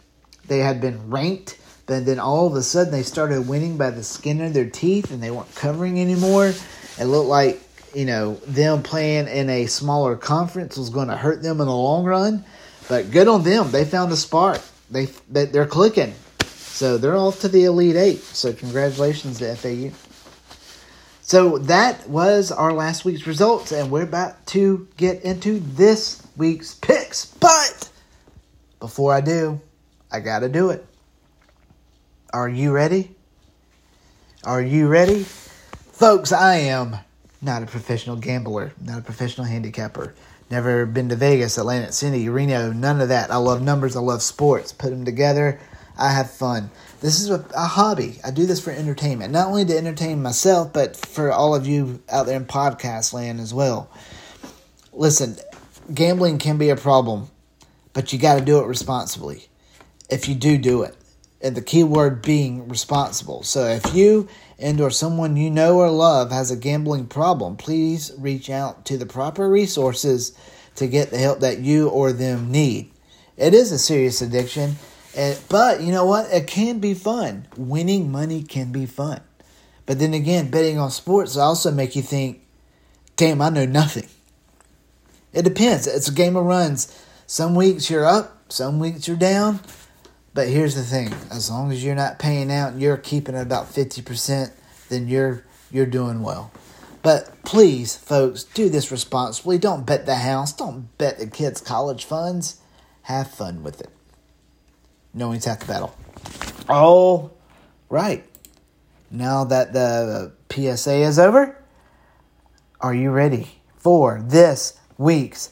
They 0.48 0.60
had 0.60 0.82
been 0.82 1.10
ranked, 1.10 1.58
but 1.86 2.06
then 2.06 2.20
all 2.20 2.48
of 2.48 2.56
a 2.56 2.62
sudden 2.62 2.92
they 2.92 3.04
started 3.04 3.48
winning 3.48 3.78
by 3.78 3.90
the 3.90 4.04
skin 4.04 4.42
of 4.42 4.54
their 4.54 4.70
teeth, 4.70 5.12
and 5.12 5.22
they 5.22 5.32
weren't 5.32 5.54
covering 5.56 6.00
anymore. 6.00 6.54
It 7.00 7.06
looked 7.06 7.30
like 7.30 7.62
you 7.94 8.06
know, 8.06 8.36
them 8.48 8.82
playing 8.84 9.28
in 9.28 9.50
a 9.50 9.68
smaller 9.68 10.16
conference 10.16 10.78
was 10.78 10.90
going 10.90 11.08
to 11.10 11.16
hurt 11.18 11.42
them 11.42 11.62
in 11.62 11.68
the 11.68 11.76
long 11.76 12.04
run. 12.04 12.44
But 12.90 13.12
good 13.12 13.28
on 13.28 13.44
them. 13.44 13.72
They 13.72 13.86
found 13.86 14.12
a 14.12 14.18
spark. 14.18 14.62
They, 14.90 15.06
they're 15.30 15.66
clicking. 15.66 16.14
So 16.42 16.98
they're 16.98 17.16
off 17.16 17.40
to 17.42 17.48
the 17.48 17.66
Elite 17.66 17.96
Eight. 17.96 18.20
So 18.20 18.52
congratulations 18.52 19.40
to 19.40 19.56
FAU. 19.56 19.96
So 21.22 21.60
that 21.60 22.08
was 22.10 22.52
our 22.52 22.74
last 22.74 23.06
week's 23.06 23.26
results, 23.26 23.72
and 23.72 23.90
we're 23.90 24.04
about 24.04 24.46
to 24.48 24.88
get 24.98 25.22
into 25.22 25.60
this 25.60 26.22
week's 26.36 26.76
picks. 26.76 27.26
But 27.26 27.90
before 28.80 29.14
I 29.14 29.22
do, 29.22 29.62
I 30.12 30.20
got 30.20 30.40
to 30.40 30.50
do 30.50 30.72
it. 30.72 30.86
Are 32.34 32.50
you 32.50 32.72
ready? 32.72 33.16
Are 34.44 34.62
you 34.62 34.88
ready? 34.88 35.26
Folks, 35.94 36.32
I 36.32 36.56
am 36.56 36.98
not 37.40 37.62
a 37.62 37.68
professional 37.68 38.16
gambler, 38.16 38.74
not 38.82 38.98
a 38.98 39.04
professional 39.04 39.46
handicapper. 39.46 40.16
Never 40.50 40.88
been 40.88 41.08
to 41.10 41.16
Vegas, 41.16 41.60
Atlantic 41.60 41.94
City, 41.94 42.30
Reno, 42.30 42.74
none 42.74 43.00
of 43.00 43.10
that. 43.10 43.30
I 43.30 43.36
love 43.36 43.62
numbers, 43.62 43.96
I 43.96 44.00
love 44.00 44.24
sports. 44.24 44.74
Put 44.74 44.90
them 44.90 45.06
together, 45.06 45.60
I 45.96 46.12
have 46.12 46.32
fun. 46.32 46.72
This 47.00 47.22
is 47.22 47.30
a, 47.30 47.46
a, 47.56 47.68
hobby. 47.68 48.20
I 48.26 48.32
do 48.32 48.48
this 48.48 48.60
for 48.60 48.72
entertainment, 48.72 49.32
not 49.32 49.50
only 49.50 49.66
to 49.66 49.78
entertain 49.78 50.24
myself, 50.24 50.74
but 50.74 50.98
for 50.98 51.32
all 51.32 51.54
of 51.54 51.68
you 51.68 52.02
out 52.10 52.26
there 52.26 52.38
in 52.38 52.46
podcast 52.46 53.14
land 53.14 53.40
as 53.40 53.54
well. 53.54 53.88
Listen, 54.94 55.38
gambling 55.94 56.40
can 56.40 56.58
be 56.58 56.70
a 56.70 56.76
problem, 56.76 57.30
but 57.94 58.12
you 58.12 58.18
got 58.18 58.40
to 58.40 58.44
do 58.44 58.58
it 58.58 58.66
responsibly. 58.66 59.46
If 60.10 60.28
you 60.28 60.34
do 60.34 60.58
do 60.58 60.82
it, 60.82 60.98
and 61.44 61.56
the 61.58 61.62
key 61.62 61.84
word 61.84 62.22
being 62.22 62.68
responsible. 62.70 63.44
So 63.44 63.66
if 63.66 63.94
you 63.94 64.30
and 64.64 64.80
or 64.80 64.90
someone 64.90 65.36
you 65.36 65.52
know 65.52 65.78
or 65.78 65.90
love 65.92 66.32
has 66.32 66.50
a 66.50 66.56
gambling 66.56 67.06
problem, 67.06 67.58
please 67.58 68.14
reach 68.18 68.50
out 68.50 68.86
to 68.86 68.98
the 68.98 69.06
proper 69.06 69.50
resources 69.50 70.32
to 70.76 70.88
get 70.88 71.12
the 71.12 71.18
help 71.18 71.42
that 71.42 71.60
you 71.60 71.90
or 71.90 72.14
them 72.14 72.50
need. 72.50 72.90
It 73.36 73.54
is 73.54 73.74
a 73.74 73.78
serious 73.78 74.22
addiction, 74.22 74.78
eh, 75.16 75.36
but 75.50 75.82
you 75.82 75.92
know 75.92 76.06
what? 76.06 76.32
It 76.32 76.48
can 76.48 76.80
be 76.80 76.94
fun. 76.94 77.46
Winning 77.58 78.10
money 78.10 78.42
can 78.42 78.72
be 78.72 78.86
fun. 78.86 79.20
But 79.86 80.00
then 80.00 80.14
again, 80.14 80.50
betting 80.50 80.80
on 80.80 80.92
sports 80.92 81.36
also 81.36 81.70
make 81.70 81.98
you 81.98 82.02
think, 82.02 82.42
damn, 83.18 83.42
I 83.42 83.50
know 83.50 83.66
nothing. 83.66 84.08
It 85.34 85.42
depends. 85.42 85.88
It's 85.88 86.08
a 86.08 86.14
game 86.14 86.38
of 86.38 86.46
runs. 86.46 86.98
Some 87.28 87.54
weeks 87.54 87.90
you're 87.90 88.06
up, 88.06 88.38
some 88.48 88.80
weeks 88.80 89.10
you're 89.10 89.18
down. 89.18 89.60
But 90.34 90.48
here's 90.48 90.76
the 90.76 90.84
thing: 90.84 91.14
as 91.32 91.50
long 91.50 91.72
as 91.72 91.84
you're 91.84 91.96
not 91.96 92.20
paying 92.20 92.52
out 92.52 92.74
and 92.74 92.82
you're 92.82 92.98
keeping 92.98 93.36
it 93.36 93.42
about 93.42 93.68
fifty 93.68 94.02
percent, 94.02 94.52
then 94.90 95.08
you're 95.08 95.44
you're 95.72 95.86
doing 95.86 96.22
well. 96.22 96.52
But 97.02 97.44
please, 97.44 97.98
folks, 97.98 98.44
do 98.44 98.70
this 98.70 98.90
responsibly. 98.90 99.58
Don't 99.58 99.86
bet 99.86 100.06
the 100.06 100.16
house. 100.16 100.54
Don't 100.54 100.98
bet 100.98 101.20
the 101.20 101.28
kids' 101.28 101.60
college 101.60 102.06
funds. 102.06 102.62
Have 103.04 103.30
fun 103.30 103.62
with 103.62 103.82
it. 103.82 103.90
Knowing's 105.14 105.46
half 105.46 105.60
the 105.60 105.66
battle. 105.66 105.94
All 106.70 107.36
right. 107.90 108.26
Now 109.12 109.44
that 109.44 109.74
the 109.74 110.32
PSA 110.50 110.96
is 110.96 111.20
over, 111.20 111.62
are 112.80 112.96
you 112.96 113.12
ready 113.12 113.60
for 113.76 114.24
this 114.24 114.80
week's 114.98 115.52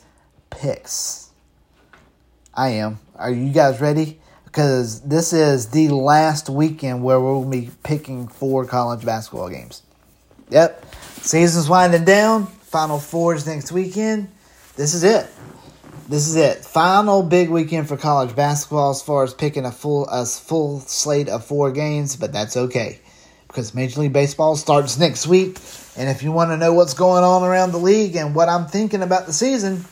picks? 0.49 1.31
I 2.53 2.69
am. 2.69 2.99
Are 3.15 3.29
you 3.29 3.51
guys 3.51 3.81
ready? 3.81 4.20
Because 4.51 4.99
this 5.01 5.31
is 5.31 5.69
the 5.69 5.87
last 5.87 6.49
weekend 6.49 7.01
where 7.03 7.21
we'll 7.21 7.45
be 7.45 7.69
picking 7.83 8.27
four 8.27 8.65
college 8.65 9.05
basketball 9.05 9.49
games. 9.49 9.81
Yep, 10.49 10.93
season's 11.21 11.69
winding 11.69 12.03
down. 12.03 12.47
Final 12.47 12.99
fours 12.99 13.47
next 13.47 13.71
weekend. 13.71 14.29
This 14.75 14.93
is 14.93 15.03
it. 15.03 15.27
This 16.09 16.27
is 16.27 16.35
it. 16.35 16.65
Final 16.65 17.23
big 17.23 17.49
weekend 17.49 17.87
for 17.87 17.95
college 17.95 18.35
basketball 18.35 18.91
as 18.91 19.01
far 19.01 19.23
as 19.23 19.33
picking 19.33 19.65
a 19.65 19.71
full 19.71 20.05
a 20.07 20.25
full 20.25 20.81
slate 20.81 21.29
of 21.29 21.45
four 21.45 21.71
games, 21.71 22.17
but 22.17 22.33
that's 22.33 22.57
okay 22.57 22.99
because 23.47 23.73
Major 23.73 24.01
League 24.01 24.13
Baseball 24.13 24.57
starts 24.57 24.99
next 24.99 25.27
week. 25.27 25.59
And 25.95 26.09
if 26.09 26.23
you 26.23 26.33
want 26.33 26.51
to 26.51 26.57
know 26.57 26.73
what's 26.73 26.93
going 26.93 27.23
on 27.23 27.43
around 27.43 27.71
the 27.71 27.77
league 27.77 28.15
and 28.15 28.35
what 28.35 28.49
I'm 28.49 28.65
thinking 28.65 29.01
about 29.01 29.25
the 29.27 29.33
season, 29.33 29.85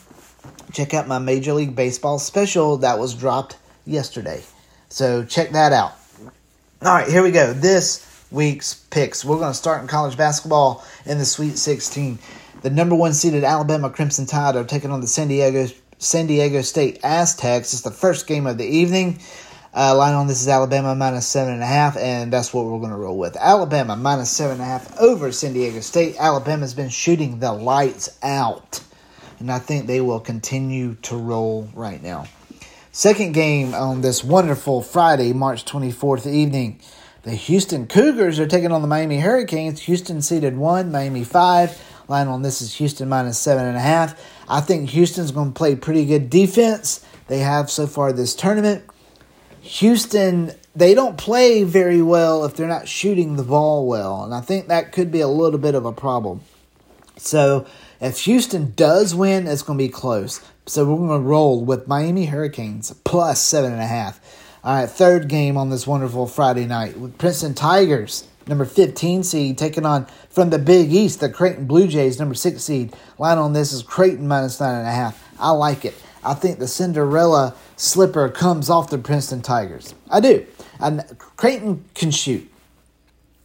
check 0.72 0.92
out 0.92 1.08
my 1.08 1.18
Major 1.18 1.54
League 1.54 1.74
Baseball 1.74 2.18
special 2.18 2.78
that 2.78 2.98
was 2.98 3.14
dropped 3.14 3.56
yesterday. 3.90 4.42
So 4.88 5.24
check 5.24 5.50
that 5.50 5.72
out. 5.72 5.92
All 6.82 6.94
right, 6.94 7.08
here 7.08 7.22
we 7.22 7.30
go. 7.30 7.52
This 7.52 8.06
week's 8.30 8.74
picks. 8.74 9.24
We're 9.24 9.38
going 9.38 9.52
to 9.52 9.58
start 9.58 9.82
in 9.82 9.88
college 9.88 10.16
basketball 10.16 10.84
in 11.04 11.18
the 11.18 11.24
Sweet 11.24 11.58
16. 11.58 12.18
The 12.62 12.70
number 12.70 12.94
one 12.94 13.12
seeded 13.12 13.44
Alabama 13.44 13.90
Crimson 13.90 14.26
Tide 14.26 14.56
are 14.56 14.64
taking 14.64 14.90
on 14.90 15.00
the 15.00 15.06
San 15.06 15.28
Diego 15.28 15.66
San 15.98 16.26
Diego 16.26 16.62
State 16.62 17.00
Aztecs. 17.04 17.74
It's 17.74 17.82
the 17.82 17.90
first 17.90 18.26
game 18.26 18.46
of 18.46 18.56
the 18.56 18.64
evening. 18.64 19.20
Uh, 19.72 19.94
line 19.94 20.14
on 20.14 20.26
this 20.26 20.40
is 20.40 20.48
Alabama 20.48 20.94
minus 20.94 21.28
seven 21.28 21.54
and 21.54 21.62
a 21.62 21.66
half, 21.66 21.96
and 21.96 22.32
that's 22.32 22.52
what 22.52 22.64
we're 22.64 22.78
going 22.78 22.90
to 22.90 22.96
roll 22.96 23.18
with. 23.18 23.36
Alabama 23.36 23.94
minus 23.96 24.30
seven 24.30 24.54
and 24.54 24.62
a 24.62 24.64
half 24.64 24.98
over 24.98 25.30
San 25.30 25.52
Diego 25.52 25.80
State. 25.80 26.16
Alabama's 26.18 26.74
been 26.74 26.88
shooting 26.88 27.38
the 27.38 27.52
lights 27.52 28.18
out, 28.22 28.82
and 29.38 29.50
I 29.52 29.58
think 29.58 29.86
they 29.86 30.00
will 30.00 30.18
continue 30.18 30.94
to 31.02 31.16
roll 31.16 31.68
right 31.74 32.02
now. 32.02 32.26
Second 32.92 33.34
game 33.34 33.72
on 33.72 34.00
this 34.00 34.24
wonderful 34.24 34.82
Friday, 34.82 35.32
March 35.32 35.64
24th 35.64 36.26
evening. 36.26 36.80
The 37.22 37.30
Houston 37.30 37.86
Cougars 37.86 38.40
are 38.40 38.48
taking 38.48 38.72
on 38.72 38.82
the 38.82 38.88
Miami 38.88 39.20
Hurricanes. 39.20 39.82
Houston 39.82 40.20
seeded 40.20 40.56
one, 40.56 40.90
Miami 40.90 41.22
five. 41.22 41.80
Line 42.08 42.26
on 42.26 42.42
this 42.42 42.60
is 42.60 42.74
Houston 42.74 43.08
minus 43.08 43.38
seven 43.38 43.64
and 43.64 43.76
a 43.76 43.80
half. 43.80 44.20
I 44.48 44.60
think 44.60 44.90
Houston's 44.90 45.30
going 45.30 45.52
to 45.52 45.56
play 45.56 45.76
pretty 45.76 46.04
good 46.04 46.30
defense. 46.30 47.06
They 47.28 47.38
have 47.38 47.70
so 47.70 47.86
far 47.86 48.12
this 48.12 48.34
tournament. 48.34 48.84
Houston, 49.60 50.50
they 50.74 50.92
don't 50.92 51.16
play 51.16 51.62
very 51.62 52.02
well 52.02 52.44
if 52.44 52.56
they're 52.56 52.66
not 52.66 52.88
shooting 52.88 53.36
the 53.36 53.44
ball 53.44 53.86
well, 53.86 54.24
and 54.24 54.34
I 54.34 54.40
think 54.40 54.66
that 54.66 54.90
could 54.90 55.12
be 55.12 55.20
a 55.20 55.28
little 55.28 55.60
bit 55.60 55.76
of 55.76 55.84
a 55.84 55.92
problem. 55.92 56.40
So 57.18 57.66
if 58.00 58.18
Houston 58.24 58.72
does 58.74 59.14
win, 59.14 59.46
it's 59.46 59.62
going 59.62 59.78
to 59.78 59.84
be 59.84 59.90
close. 59.90 60.40
So 60.70 60.84
we're 60.84 60.98
going 60.98 61.20
to 61.20 61.28
roll 61.28 61.64
with 61.64 61.88
Miami 61.88 62.26
Hurricanes 62.26 62.94
plus 63.02 63.42
seven 63.42 63.72
and 63.72 63.82
a 63.82 63.86
half. 63.88 64.20
All 64.62 64.76
right, 64.76 64.88
third 64.88 65.26
game 65.26 65.56
on 65.56 65.68
this 65.68 65.84
wonderful 65.84 66.28
Friday 66.28 66.64
night 66.64 66.96
with 66.96 67.18
Princeton 67.18 67.54
Tigers, 67.54 68.28
number 68.46 68.64
15 68.64 69.24
seed, 69.24 69.58
taking 69.58 69.84
on 69.84 70.06
from 70.28 70.50
the 70.50 70.60
Big 70.60 70.92
East, 70.92 71.18
the 71.18 71.28
Creighton 71.28 71.66
Blue 71.66 71.88
Jays, 71.88 72.20
number 72.20 72.36
six 72.36 72.62
seed. 72.62 72.94
Line 73.18 73.36
on 73.36 73.52
this 73.52 73.72
is 73.72 73.82
Creighton 73.82 74.28
minus 74.28 74.60
nine 74.60 74.76
and 74.76 74.86
a 74.86 74.92
half. 74.92 75.28
I 75.40 75.50
like 75.50 75.84
it. 75.84 75.94
I 76.22 76.34
think 76.34 76.60
the 76.60 76.68
Cinderella 76.68 77.56
slipper 77.74 78.28
comes 78.28 78.70
off 78.70 78.90
the 78.90 78.98
Princeton 78.98 79.42
Tigers. 79.42 79.96
I 80.08 80.20
do. 80.20 80.46
And 80.78 81.04
Creighton 81.18 81.84
can 81.96 82.12
shoot. 82.12 82.48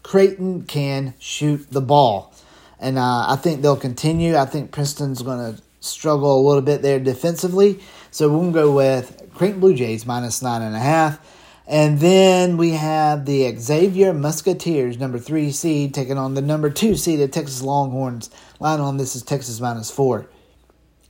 Creighton 0.04 0.62
can 0.66 1.16
shoot 1.18 1.72
the 1.72 1.82
ball. 1.82 2.36
And 2.80 3.00
uh, 3.00 3.26
I 3.30 3.36
think 3.36 3.64
they'll 3.64 3.76
continue. 3.76 4.36
I 4.36 4.46
think 4.46 4.72
Princeton's 4.72 5.24
going 5.24 5.56
to 5.56 5.62
struggle 5.86 6.40
a 6.40 6.46
little 6.46 6.62
bit 6.62 6.82
there 6.82 7.00
defensively. 7.00 7.80
So 8.12 8.30
to 8.30 8.52
go 8.52 8.72
with 8.72 9.30
Creighton 9.34 9.60
Blue 9.60 9.76
Jays 9.76 10.06
minus 10.06 10.42
nine 10.42 10.62
and 10.62 10.76
a 10.76 10.80
half. 10.80 11.20
And 11.68 12.00
then 12.00 12.58
we 12.58 12.72
have 12.72 13.26
the 13.26 13.56
Xavier 13.58 14.14
Musketeers, 14.14 15.00
number 15.00 15.18
three 15.18 15.52
seed, 15.52 15.94
taking 15.96 16.18
on 16.18 16.36
the 16.36 16.42
number 16.42 16.70
two 16.70 16.96
seeded 16.96 17.34
Texas 17.34 17.62
Longhorns. 17.62 18.30
Line 18.60 18.80
on 18.80 18.98
this 18.98 19.16
is 19.16 19.24
Texas 19.24 19.60
minus 19.60 19.90
four. 19.90 20.28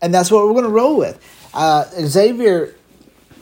And 0.01 0.13
that's 0.13 0.31
what 0.31 0.45
we're 0.45 0.53
going 0.53 0.63
to 0.63 0.69
roll 0.69 0.97
with. 0.97 1.19
Uh, 1.53 1.85
Xavier 1.99 2.73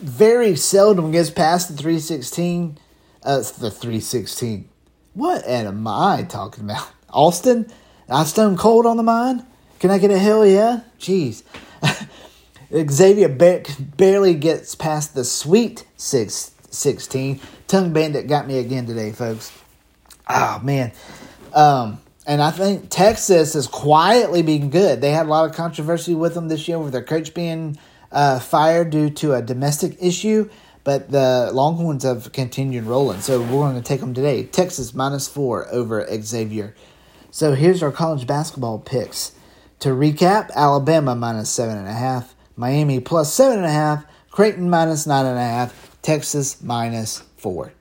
very 0.00 0.56
seldom 0.56 1.12
gets 1.12 1.30
past 1.30 1.68
the 1.68 1.76
316. 1.76 2.78
Uh, 3.22 3.38
the 3.38 3.70
316. 3.70 4.68
What 5.14 5.46
am 5.46 5.86
I 5.86 6.26
talking 6.28 6.64
about? 6.64 6.88
Austin? 7.10 7.70
I 8.08 8.24
stone 8.24 8.56
cold 8.56 8.86
on 8.86 8.96
the 8.96 9.02
mind? 9.02 9.46
Can 9.84 9.90
I 9.90 9.98
get 9.98 10.10
a 10.10 10.18
hell 10.18 10.46
yeah? 10.46 10.80
Jeez. 10.98 11.42
Xavier 12.90 13.28
barely 13.28 14.32
gets 14.32 14.74
past 14.74 15.14
the 15.14 15.24
sweet 15.24 15.84
six, 15.98 16.52
16. 16.70 17.38
Tongue 17.66 17.92
Bandit 17.92 18.26
got 18.26 18.46
me 18.46 18.56
again 18.56 18.86
today, 18.86 19.12
folks. 19.12 19.52
Oh, 20.26 20.58
man. 20.62 20.90
Um, 21.52 22.00
and 22.26 22.40
I 22.40 22.50
think 22.50 22.88
Texas 22.88 23.54
is 23.54 23.66
quietly 23.66 24.40
being 24.40 24.70
good. 24.70 25.02
They 25.02 25.10
had 25.10 25.26
a 25.26 25.28
lot 25.28 25.50
of 25.50 25.54
controversy 25.54 26.14
with 26.14 26.32
them 26.32 26.48
this 26.48 26.66
year 26.66 26.78
with 26.78 26.94
their 26.94 27.04
coach 27.04 27.34
being 27.34 27.76
uh, 28.10 28.38
fired 28.40 28.88
due 28.88 29.10
to 29.10 29.34
a 29.34 29.42
domestic 29.42 29.98
issue, 30.00 30.48
but 30.82 31.10
the 31.10 31.50
Longhorns 31.52 32.04
have 32.04 32.32
continued 32.32 32.84
rolling. 32.84 33.20
So 33.20 33.38
we're 33.38 33.48
going 33.48 33.76
to 33.76 33.82
take 33.82 34.00
them 34.00 34.14
today. 34.14 34.44
Texas 34.44 34.94
minus 34.94 35.28
four 35.28 35.70
over 35.70 36.06
Xavier. 36.22 36.74
So 37.30 37.52
here's 37.52 37.82
our 37.82 37.92
college 37.92 38.26
basketball 38.26 38.78
picks. 38.78 39.33
To 39.84 39.90
recap, 39.90 40.50
Alabama 40.52 41.14
minus 41.14 41.50
seven 41.50 41.76
and 41.76 41.86
a 41.86 41.92
half, 41.92 42.34
Miami 42.56 43.00
plus 43.00 43.34
seven 43.34 43.58
and 43.58 43.66
a 43.66 43.70
half, 43.70 44.06
Creighton 44.30 44.70
minus 44.70 45.06
nine 45.06 45.26
and 45.26 45.36
a 45.36 45.42
half, 45.42 45.98
Texas 46.00 46.62
minus 46.62 47.22
four. 47.36 47.74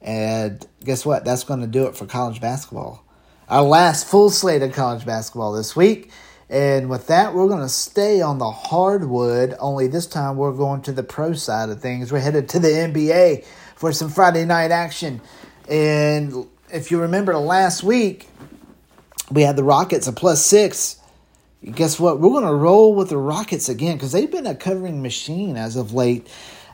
And 0.00 0.66
guess 0.82 1.04
what? 1.04 1.26
That's 1.26 1.44
going 1.44 1.60
to 1.60 1.66
do 1.66 1.84
it 1.84 1.98
for 1.98 2.06
college 2.06 2.40
basketball. 2.40 3.04
Our 3.46 3.60
last 3.60 4.06
full 4.06 4.30
slate 4.30 4.62
of 4.62 4.72
college 4.72 5.04
basketball 5.04 5.52
this 5.52 5.76
week. 5.76 6.10
And 6.48 6.88
with 6.88 7.08
that, 7.08 7.34
we're 7.34 7.48
going 7.48 7.60
to 7.60 7.68
stay 7.68 8.22
on 8.22 8.38
the 8.38 8.50
hardwood, 8.50 9.54
only 9.60 9.86
this 9.86 10.06
time 10.06 10.38
we're 10.38 10.56
going 10.56 10.80
to 10.80 10.92
the 10.92 11.02
pro 11.02 11.34
side 11.34 11.68
of 11.68 11.78
things. 11.78 12.10
We're 12.10 12.20
headed 12.20 12.48
to 12.48 12.58
the 12.58 12.68
NBA 12.68 13.44
for 13.76 13.92
some 13.92 14.08
Friday 14.08 14.46
night 14.46 14.70
action. 14.70 15.20
And 15.68 16.46
if 16.72 16.90
you 16.90 17.02
remember 17.02 17.36
last 17.36 17.82
week, 17.82 18.30
we 19.30 19.42
had 19.42 19.56
the 19.56 19.62
Rockets 19.62 20.06
a 20.06 20.12
plus 20.12 20.42
six 20.42 21.02
guess 21.72 21.98
what? 21.98 22.20
We're 22.20 22.30
going 22.30 22.44
to 22.44 22.54
roll 22.54 22.94
with 22.94 23.08
the 23.08 23.16
Rockets 23.16 23.68
again 23.68 23.96
because 23.96 24.12
they've 24.12 24.30
been 24.30 24.46
a 24.46 24.54
covering 24.54 25.02
machine 25.02 25.56
as 25.56 25.76
of 25.76 25.92
late. 25.92 26.28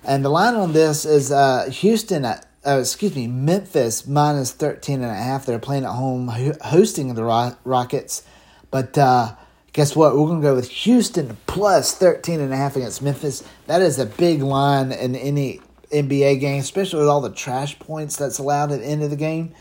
And 0.05 0.25
the 0.25 0.31
line 0.31 0.55
on 0.55 0.73
this 0.73 1.05
is 1.05 1.31
uh, 1.31 1.69
Houston, 1.71 2.25
at, 2.25 2.47
uh, 2.67 2.79
excuse 2.81 3.15
me, 3.15 3.27
Memphis 3.27 4.07
minus 4.07 4.53
13 4.53 5.03
and 5.03 5.11
a 5.11 5.15
half. 5.15 5.47
They're 5.47 5.59
playing 5.59 5.85
at 5.85 5.93
home, 5.93 6.29
hosting 6.63 7.15
the 7.15 7.25
Ro- 7.25 7.57
Rockets. 7.65 8.23
But 8.71 8.97
uh, 8.97 9.35
guess 9.73 9.95
what? 9.95 10.17
We're 10.17 10.27
going 10.27 10.41
to 10.41 10.47
go 10.47 10.55
with 10.55 10.71
Houston 10.71 11.37
plus 11.47 11.95
13 11.95 12.41
and 12.41 12.53
a 12.53 12.57
half 12.57 12.77
against 12.77 13.03
Memphis. 13.03 13.45
That 13.67 13.83
is 13.83 13.99
a 13.99 14.07
big 14.07 14.43
line 14.43 14.93
in 14.93 15.15
any 15.15 15.61
NBA 15.93 16.41
game, 16.41 16.61
especially 16.61 17.01
with 17.01 17.09
all 17.09 17.21
the 17.21 17.31
trash 17.31 17.79
points 17.79 18.17
that's 18.17 18.39
allowed 18.39 18.73
at 18.73 18.81
the 18.81 18.87
end 18.87 19.03
of 19.03 19.11
the 19.11 19.17
game. 19.17 19.55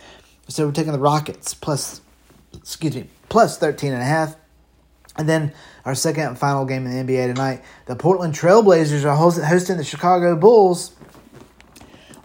So 0.47 0.65
we're 0.65 0.71
taking 0.71 0.93
the 0.93 0.99
Rockets 0.99 1.53
plus, 1.53 2.01
excuse 2.55 2.95
me, 2.95 3.07
plus 3.27 3.57
13 3.57 3.93
and 3.93 4.01
a 4.01 4.05
half. 4.05 4.35
And 5.19 5.27
then 5.27 5.51
our 5.83 5.95
second 5.95 6.27
and 6.27 6.39
final 6.39 6.63
game 6.63 6.87
in 6.87 7.05
the 7.05 7.13
NBA 7.13 7.35
tonight, 7.35 7.61
the 7.87 7.95
Portland 7.97 8.33
Trailblazers 8.33 9.03
are 9.03 9.17
hosting 9.17 9.75
the 9.75 9.83
Chicago 9.83 10.37
Bulls. 10.37 10.95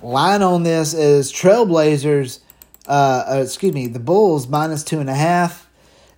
Line 0.01 0.43
on 0.43 0.63
this 0.63 0.95
is 0.95 1.33
Trailblazers, 1.33 2.39
uh, 2.87 3.25
uh, 3.29 3.41
excuse 3.43 3.75
me, 3.75 3.89
the 3.89 3.99
Bulls 3.99 4.47
minus 4.47 4.85
two 4.85 5.01
and 5.01 5.11
a 5.11 5.15
half. 5.15 5.69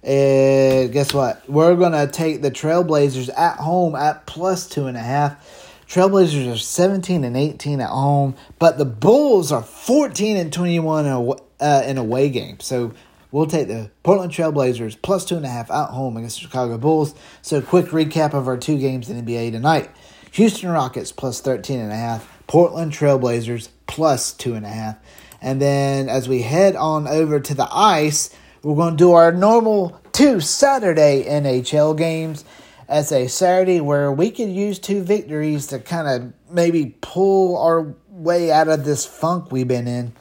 And 0.03 0.93
guess 0.93 1.15
what? 1.15 1.49
We're 1.49 1.77
going 1.77 1.93
to 1.93 2.13
take 2.13 2.43
the 2.43 2.51
Trailblazers 2.51 3.31
at 3.35 3.57
home 3.57 3.95
at 3.95 4.27
plus 4.27 4.69
two 4.69 4.87
and 4.87 4.99
a 4.99 5.03
half. 5.03 5.83
Trailblazers 5.89 6.53
are 6.53 6.59
17 6.59 7.25
and 7.25 7.39
18 7.39 7.81
at 7.81 7.89
home, 7.89 8.35
but 8.59 8.77
the 8.77 8.85
Bulls 8.85 9.51
are 9.51 9.63
14 9.63 10.37
and 10.37 10.53
21 10.53 11.07
in, 11.07 11.35
uh, 11.59 11.83
in 11.87 11.97
away 11.97 12.29
games. 12.29 12.67
So 12.67 12.93
We'll 13.37 13.47
take 13.47 13.69
the 13.69 13.91
Portland 14.03 14.33
Trailblazers 14.33 14.97
plus 15.03 15.27
two 15.27 15.37
and 15.37 15.45
a 15.45 15.51
half 15.51 15.71
at 15.71 15.91
home 15.91 16.17
against 16.17 16.37
the 16.37 16.45
Chicago 16.45 16.79
Bulls. 16.79 17.15
So, 17.43 17.61
quick 17.61 17.89
recap 17.89 18.33
of 18.33 18.49
our 18.49 18.57
two 18.57 18.79
games 18.79 19.11
in 19.11 19.23
NBA 19.23 19.53
tonight 19.53 19.91
Houston 20.33 20.71
Rockets 20.71 21.13
plus 21.13 21.43
13 21.43 21.79
and 21.79 21.93
a 21.93 21.97
half, 21.97 22.27
Portland 22.47 22.93
Trailblazers 22.93 23.69
plus 23.87 24.33
two 24.33 24.55
and 24.55 24.65
a 24.65 24.71
half. 24.71 24.97
And 25.43 25.61
then 25.61 26.09
as 26.09 26.31
we 26.31 26.41
head 26.41 26.77
on 26.77 27.07
over 27.07 27.39
to 27.39 27.55
the 27.55 27.69
ice, 27.71 28.35
we're 28.63 28.75
going 28.75 28.95
to 28.95 29.05
do 29.05 29.13
our 29.13 29.33
normal 29.33 30.01
two 30.13 30.41
Saturday 30.41 31.23
NHL 31.29 31.95
games 31.95 32.43
as 32.89 33.13
a 33.13 33.29
Saturday 33.29 33.83
where 33.83 34.11
we 34.11 34.31
could 34.31 34.49
use 34.49 34.79
two 34.79 35.03
victories 35.03 35.67
to 35.67 35.79
kind 35.79 36.09
of 36.09 36.33
maybe 36.51 36.97
pull 37.03 37.59
our 37.59 37.95
way 38.09 38.51
out 38.51 38.69
of 38.69 38.87
this 38.87 39.05
funk 39.05 39.53
we've 39.53 39.69
been 39.69 39.87
in. 39.87 40.15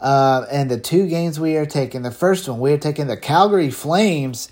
Uh, 0.00 0.46
and 0.50 0.70
the 0.70 0.80
two 0.80 1.06
games 1.08 1.38
we 1.38 1.56
are 1.56 1.66
taking, 1.66 2.02
the 2.02 2.10
first 2.10 2.48
one, 2.48 2.58
we 2.58 2.72
are 2.72 2.78
taking 2.78 3.06
the 3.06 3.16
Calgary 3.16 3.70
Flames. 3.70 4.50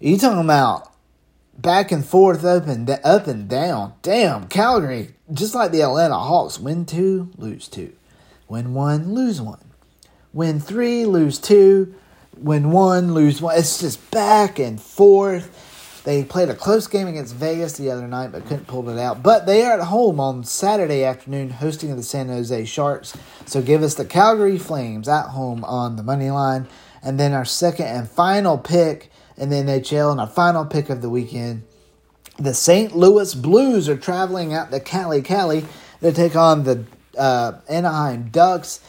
You 0.00 0.16
talking 0.18 0.40
about 0.40 0.90
back 1.56 1.92
and 1.92 2.04
forth, 2.04 2.44
up 2.44 2.66
and 2.66 2.88
up 2.88 3.26
and 3.26 3.48
down. 3.48 3.94
Damn, 4.02 4.48
Calgary, 4.48 5.10
just 5.32 5.54
like 5.54 5.72
the 5.72 5.82
Atlanta 5.82 6.18
Hawks, 6.18 6.58
win 6.58 6.86
two, 6.86 7.30
lose 7.36 7.68
two, 7.68 7.92
win 8.48 8.74
one, 8.74 9.14
lose 9.14 9.40
one, 9.40 9.64
win 10.32 10.58
three, 10.58 11.04
lose 11.04 11.38
two, 11.38 11.94
win 12.36 12.70
one, 12.70 13.14
lose 13.14 13.42
one. 13.42 13.58
It's 13.58 13.78
just 13.78 14.10
back 14.10 14.58
and 14.58 14.80
forth. 14.80 15.71
They 16.04 16.24
played 16.24 16.48
a 16.48 16.54
close 16.54 16.88
game 16.88 17.06
against 17.06 17.34
Vegas 17.36 17.74
the 17.74 17.90
other 17.90 18.08
night, 18.08 18.32
but 18.32 18.42
couldn't 18.46 18.66
pull 18.66 18.88
it 18.88 18.98
out. 18.98 19.22
But 19.22 19.46
they 19.46 19.64
are 19.64 19.78
at 19.78 19.86
home 19.86 20.18
on 20.18 20.42
Saturday 20.42 21.04
afternoon 21.04 21.50
hosting 21.50 21.94
the 21.94 22.02
San 22.02 22.28
Jose 22.28 22.64
Sharks. 22.64 23.16
So 23.46 23.62
give 23.62 23.82
us 23.82 23.94
the 23.94 24.04
Calgary 24.04 24.58
Flames 24.58 25.08
at 25.08 25.28
home 25.28 25.64
on 25.64 25.94
the 25.94 26.02
money 26.02 26.30
line. 26.30 26.66
And 27.04 27.20
then 27.20 27.32
our 27.32 27.44
second 27.44 27.86
and 27.86 28.08
final 28.08 28.58
pick 28.58 29.10
in 29.36 29.50
the 29.50 29.56
NHL 29.56 30.10
and 30.10 30.20
our 30.20 30.26
final 30.26 30.64
pick 30.64 30.90
of 30.90 31.02
the 31.02 31.10
weekend. 31.10 31.62
The 32.36 32.54
St. 32.54 32.96
Louis 32.96 33.34
Blues 33.34 33.88
are 33.88 33.96
traveling 33.96 34.52
out 34.52 34.72
to 34.72 34.80
Cali, 34.80 35.22
Cali 35.22 35.64
to 36.00 36.12
take 36.12 36.34
on 36.34 36.64
the 36.64 36.84
uh, 37.16 37.60
Anaheim 37.68 38.30
Ducks. 38.30 38.80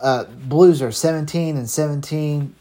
Uh, 0.00 0.24
Blues 0.24 0.82
are 0.82 0.92
17 0.92 1.56
and 1.56 1.68
17 1.68 2.54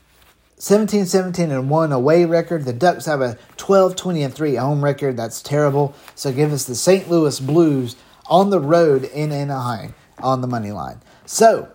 17 0.60 1.06
17 1.06 1.52
and 1.52 1.70
1 1.70 1.92
away 1.92 2.26
record. 2.26 2.66
The 2.66 2.74
Ducks 2.74 3.06
have 3.06 3.22
a 3.22 3.38
12 3.58 3.96
20 3.96 4.24
and 4.24 4.34
3 4.34 4.56
home 4.56 4.84
record. 4.84 5.16
That's 5.16 5.42
terrible. 5.42 5.96
So 6.16 6.32
give 6.32 6.52
us 6.52 6.66
the 6.66 6.76
St. 6.76 7.10
Louis 7.10 7.40
Blues 7.40 7.96
on 8.28 8.50
the 8.50 8.60
road 8.60 9.04
in 9.04 9.32
Anaheim 9.32 9.94
on 10.20 10.42
the 10.42 10.48
money 10.48 10.72
line. 10.72 11.02
So, 11.26 11.72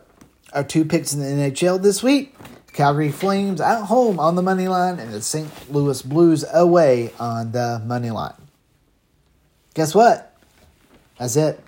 our 0.53 0.65
two 0.65 0.85
picks 0.85 1.15
in 1.15 1.21
the 1.21 1.27
NHL 1.27 1.83
this 1.83 2.03
week 2.03 2.35
Calgary 2.73 3.11
Flames 3.11 3.61
at 3.61 3.85
home 3.85 4.19
on 4.19 4.35
the 4.35 4.43
money 4.43 4.67
line 4.67 4.99
and 4.99 5.13
the 5.13 5.21
St. 5.21 5.71
Louis 5.71 6.01
Blues 6.03 6.45
away 6.53 7.13
on 7.21 7.53
the 7.53 7.83
money 7.85 8.11
line. 8.11 8.35
Guess 9.75 9.95
what? 9.95 10.35
That's 11.19 11.37
it. 11.37 11.63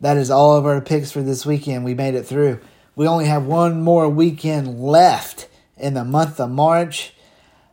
That 0.00 0.16
is 0.16 0.30
all 0.30 0.56
of 0.56 0.66
our 0.66 0.80
picks 0.80 1.12
for 1.12 1.22
this 1.22 1.46
weekend. 1.46 1.84
We 1.84 1.94
made 1.94 2.14
it 2.14 2.26
through. 2.26 2.60
We 2.96 3.06
only 3.06 3.26
have 3.26 3.46
one 3.46 3.82
more 3.82 4.08
weekend 4.08 4.80
left 4.80 5.48
in 5.76 5.94
the 5.94 6.04
month 6.04 6.40
of 6.40 6.50
March. 6.50 7.12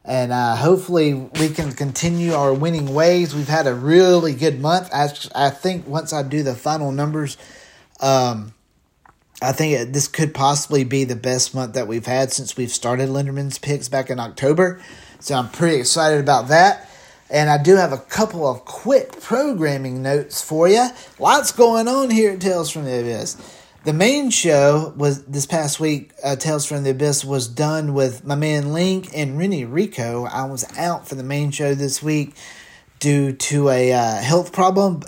And 0.05 0.31
uh, 0.31 0.55
hopefully 0.55 1.13
we 1.13 1.49
can 1.49 1.73
continue 1.73 2.33
our 2.33 2.53
winning 2.53 2.93
ways. 2.93 3.35
We've 3.35 3.47
had 3.47 3.67
a 3.67 3.73
really 3.73 4.33
good 4.33 4.59
month. 4.59 4.89
I, 4.93 5.09
I 5.35 5.49
think 5.49 5.87
once 5.87 6.13
I 6.13 6.23
do 6.23 6.41
the 6.41 6.55
final 6.55 6.91
numbers, 6.91 7.37
um, 7.99 8.53
I 9.41 9.51
think 9.51 9.93
this 9.93 10.07
could 10.07 10.33
possibly 10.33 10.83
be 10.83 11.03
the 11.03 11.15
best 11.15 11.53
month 11.53 11.73
that 11.75 11.87
we've 11.87 12.05
had 12.05 12.31
since 12.31 12.57
we've 12.57 12.71
started 12.71 13.09
Lenderman's 13.09 13.59
picks 13.59 13.87
back 13.87 14.09
in 14.09 14.19
October. 14.19 14.81
So 15.19 15.35
I'm 15.35 15.49
pretty 15.49 15.77
excited 15.77 16.19
about 16.19 16.47
that. 16.47 16.89
And 17.29 17.49
I 17.49 17.61
do 17.61 17.75
have 17.75 17.93
a 17.93 17.97
couple 17.97 18.47
of 18.47 18.65
quick 18.65 19.21
programming 19.21 20.01
notes 20.01 20.41
for 20.41 20.67
you. 20.67 20.87
Lots 21.19 21.51
going 21.51 21.87
on 21.87 22.09
here 22.09 22.31
at 22.31 22.41
Tales 22.41 22.71
from 22.71 22.85
the 22.85 22.99
Abyss. 22.99 23.58
The 23.85 23.93
main 23.93 24.29
show 24.29 24.93
was 24.97 25.23
this 25.23 25.45
past 25.45 25.79
week. 25.79 26.11
Uh, 26.21 26.35
Tales 26.35 26.65
from 26.65 26.83
the 26.83 26.89
Abyss 26.89 27.23
was 27.23 27.47
done 27.47 27.93
with 27.93 28.25
my 28.25 28.35
man 28.35 28.73
Link 28.73 29.07
and 29.15 29.37
Rennie 29.37 29.63
Rico. 29.63 30.25
I 30.25 30.43
was 30.43 30.65
out 30.77 31.07
for 31.07 31.15
the 31.15 31.23
main 31.23 31.51
show 31.51 31.73
this 31.73 32.03
week 32.03 32.35
due 32.99 33.31
to 33.31 33.69
a 33.69 33.93
uh, 33.93 34.15
health 34.17 34.51
problem, 34.51 34.99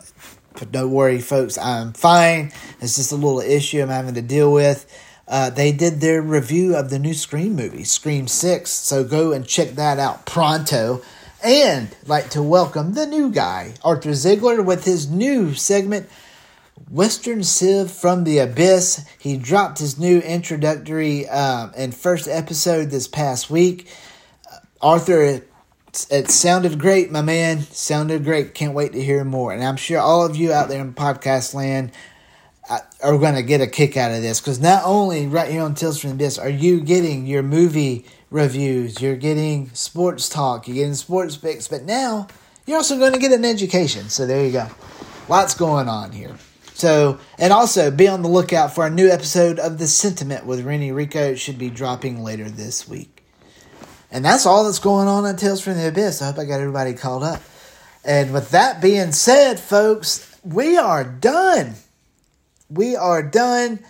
but 0.53 0.71
don't 0.71 0.89
worry, 0.89 1.19
folks. 1.19 1.57
I'm 1.57 1.91
fine. 1.91 2.53
It's 2.79 2.95
just 2.95 3.11
a 3.11 3.15
little 3.15 3.41
issue 3.41 3.81
I'm 3.81 3.89
having 3.89 4.13
to 4.13 4.21
deal 4.21 4.53
with. 4.53 4.89
Uh, 5.27 5.49
they 5.49 5.73
did 5.73 5.99
their 5.99 6.21
review 6.21 6.77
of 6.77 6.89
the 6.89 6.99
new 6.99 7.13
Scream 7.13 7.57
movie, 7.57 7.83
Scream 7.83 8.29
Six. 8.29 8.71
So 8.71 9.03
go 9.03 9.33
and 9.33 9.45
check 9.45 9.71
that 9.71 9.99
out 9.99 10.25
pronto. 10.25 11.01
And 11.43 11.89
like 12.07 12.29
to 12.31 12.41
welcome 12.41 12.93
the 12.93 13.05
new 13.05 13.31
guy, 13.31 13.73
Arthur 13.83 14.13
Ziegler, 14.13 14.61
with 14.61 14.85
his 14.85 15.09
new 15.09 15.55
segment 15.55 16.07
Western 16.89 17.43
Civ 17.43 17.91
from 17.91 18.23
the 18.23 18.39
Abyss. 18.39 19.05
He 19.19 19.37
dropped 19.37 19.79
his 19.79 19.99
new 19.99 20.19
introductory 20.19 21.27
um, 21.29 21.71
and 21.75 21.95
first 21.95 22.27
episode 22.27 22.89
this 22.89 23.07
past 23.07 23.49
week. 23.49 23.87
Uh, 24.51 24.57
Arthur, 24.81 25.21
it, 25.21 25.51
it, 26.09 26.29
sounded 26.29 26.79
great, 26.79 27.11
my 27.11 27.21
man. 27.21 27.61
Sounded 27.61 28.23
great. 28.23 28.53
Can't 28.53 28.73
wait 28.73 28.93
to 28.93 29.03
hear 29.03 29.23
more. 29.23 29.53
And 29.53 29.63
I'm 29.63 29.77
sure 29.77 29.99
all 29.99 30.25
of 30.25 30.35
you 30.35 30.53
out 30.53 30.69
there 30.69 30.81
in 30.81 30.93
podcast 30.93 31.53
land 31.53 31.91
uh, 32.69 32.79
are 33.03 33.17
going 33.17 33.35
to 33.35 33.43
get 33.43 33.61
a 33.61 33.67
kick 33.67 33.97
out 33.97 34.11
of 34.11 34.21
this 34.21 34.39
because 34.39 34.59
not 34.59 34.83
only 34.85 35.27
right 35.27 35.51
here 35.51 35.63
on 35.63 35.75
Tales 35.75 35.99
from 35.99 36.11
the 36.11 36.15
Abyss 36.15 36.37
are 36.37 36.49
you 36.49 36.81
getting 36.81 37.25
your 37.25 37.43
movie 37.43 38.05
reviews, 38.29 39.01
you're 39.01 39.15
getting 39.15 39.69
sports 39.73 40.29
talk, 40.29 40.67
you're 40.67 40.75
getting 40.75 40.93
sports 40.93 41.37
picks, 41.37 41.67
but 41.67 41.83
now 41.83 42.27
you're 42.65 42.77
also 42.77 42.97
going 42.97 43.13
to 43.13 43.19
get 43.19 43.31
an 43.31 43.45
education. 43.45 44.09
So 44.09 44.25
there 44.25 44.45
you 44.45 44.51
go. 44.51 44.67
Lots 45.27 45.55
going 45.55 45.87
on 45.87 46.11
here. 46.11 46.35
So, 46.81 47.19
and 47.37 47.53
also 47.53 47.91
be 47.91 48.07
on 48.07 48.23
the 48.23 48.27
lookout 48.27 48.73
for 48.73 48.87
a 48.87 48.89
new 48.89 49.07
episode 49.07 49.59
of 49.59 49.77
The 49.77 49.85
Sentiment 49.85 50.47
with 50.47 50.65
Rennie 50.65 50.91
Rico. 50.91 51.33
It 51.33 51.35
should 51.37 51.59
be 51.59 51.69
dropping 51.69 52.23
later 52.23 52.49
this 52.49 52.89
week. 52.89 53.23
And 54.11 54.25
that's 54.25 54.47
all 54.47 54.63
that's 54.63 54.79
going 54.79 55.07
on 55.07 55.25
on 55.25 55.35
Tales 55.35 55.61
from 55.61 55.75
the 55.75 55.89
Abyss. 55.89 56.23
I 56.23 56.31
hope 56.31 56.39
I 56.39 56.45
got 56.45 56.59
everybody 56.59 56.95
called 56.95 57.21
up. 57.21 57.39
And 58.03 58.33
with 58.33 58.49
that 58.49 58.81
being 58.81 59.11
said, 59.11 59.59
folks, 59.59 60.35
we 60.43 60.75
are 60.75 61.03
done. 61.03 61.75
We 62.67 62.95
are 62.95 63.21
done. 63.21 63.81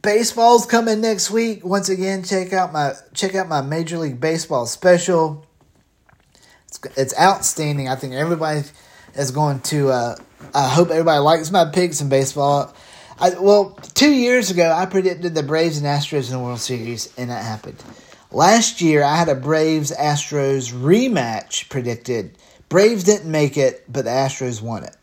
Baseball's 0.00 0.64
coming 0.64 1.00
next 1.00 1.32
week. 1.32 1.64
Once 1.64 1.88
again, 1.88 2.22
check 2.22 2.52
out 2.52 2.72
my 2.72 2.92
check 3.14 3.34
out 3.34 3.48
my 3.48 3.62
Major 3.62 3.98
League 3.98 4.20
Baseball 4.20 4.66
special. 4.66 5.44
It's, 6.68 6.78
it's 6.96 7.18
outstanding. 7.18 7.88
I 7.88 7.96
think 7.96 8.14
everybody 8.14 8.62
is 9.16 9.32
going 9.32 9.58
to 9.62 9.88
uh, 9.88 10.16
I 10.54 10.68
hope 10.68 10.90
everybody 10.90 11.18
likes 11.18 11.50
my 11.50 11.66
picks 11.66 12.00
in 12.00 12.08
baseball. 12.08 12.74
I, 13.18 13.30
well, 13.40 13.78
two 13.94 14.12
years 14.12 14.50
ago, 14.50 14.70
I 14.70 14.86
predicted 14.86 15.34
the 15.34 15.42
Braves 15.42 15.78
and 15.78 15.86
Astros 15.86 16.26
in 16.26 16.32
the 16.32 16.42
World 16.42 16.60
Series, 16.60 17.12
and 17.16 17.30
that 17.30 17.44
happened. 17.44 17.82
Last 18.30 18.82
year, 18.82 19.02
I 19.02 19.16
had 19.16 19.28
a 19.28 19.34
Braves 19.34 19.90
Astros 19.90 20.72
rematch 20.72 21.68
predicted. 21.70 22.36
Braves 22.68 23.04
didn't 23.04 23.30
make 23.30 23.56
it, 23.56 23.84
but 23.90 24.04
the 24.04 24.10
Astros 24.10 24.60
won 24.60 24.84
it. 24.84 24.96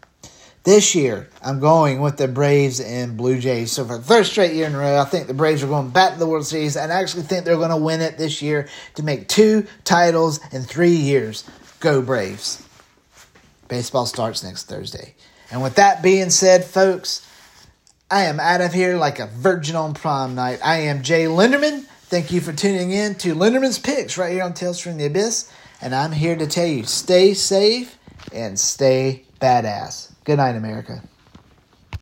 This 0.63 0.95
year, 0.95 1.27
I'm 1.41 1.59
going 1.59 1.99
with 1.99 2.17
the 2.17 2.27
Braves 2.27 2.79
and 2.79 3.17
Blue 3.17 3.39
Jays. 3.39 3.71
So 3.71 3.83
for 3.83 3.97
the 3.97 4.03
third 4.03 4.25
straight 4.25 4.53
year 4.53 4.67
in 4.67 4.75
a 4.75 4.77
row, 4.77 4.97
I 4.97 5.05
think 5.05 5.27
the 5.27 5.33
Braves 5.33 5.63
are 5.63 5.67
going 5.67 5.89
back 5.89 6.13
to 6.13 6.19
the 6.19 6.27
World 6.27 6.45
Series, 6.45 6.77
and 6.77 6.91
I 6.91 7.01
actually 7.01 7.23
think 7.23 7.43
they're 7.43 7.57
going 7.57 7.69
to 7.69 7.77
win 7.77 8.01
it 8.01 8.17
this 8.17 8.41
year 8.41 8.67
to 8.95 9.03
make 9.03 9.27
two 9.27 9.65
titles 9.83 10.39
in 10.53 10.61
three 10.61 10.95
years. 10.95 11.43
Go 11.79 12.01
Braves! 12.01 12.63
Baseball 13.73 14.05
starts 14.05 14.43
next 14.43 14.65
Thursday. 14.65 15.15
And 15.49 15.63
with 15.63 15.73
that 15.77 16.03
being 16.03 16.29
said, 16.29 16.63
folks, 16.63 17.27
I 18.11 18.25
am 18.25 18.39
out 18.39 18.61
of 18.61 18.71
here 18.71 18.97
like 18.97 19.17
a 19.17 19.25
virgin 19.25 19.75
on 19.75 19.95
prom 19.95 20.35
night. 20.35 20.59
I 20.63 20.81
am 20.81 21.01
Jay 21.01 21.23
Lenderman. 21.23 21.85
Thank 22.03 22.31
you 22.31 22.39
for 22.39 22.53
tuning 22.53 22.91
in 22.91 23.15
to 23.15 23.33
Lenderman's 23.33 23.79
Picks 23.79 24.15
right 24.15 24.31
here 24.31 24.43
on 24.43 24.53
Tales 24.53 24.79
from 24.79 24.97
the 24.97 25.07
Abyss. 25.07 25.51
And 25.81 25.95
I'm 25.95 26.11
here 26.11 26.35
to 26.35 26.45
tell 26.45 26.67
you 26.67 26.83
stay 26.83 27.33
safe 27.33 27.97
and 28.31 28.59
stay 28.59 29.23
badass. 29.41 30.11
Good 30.23 30.37
night, 30.37 30.55
America. 30.55 31.01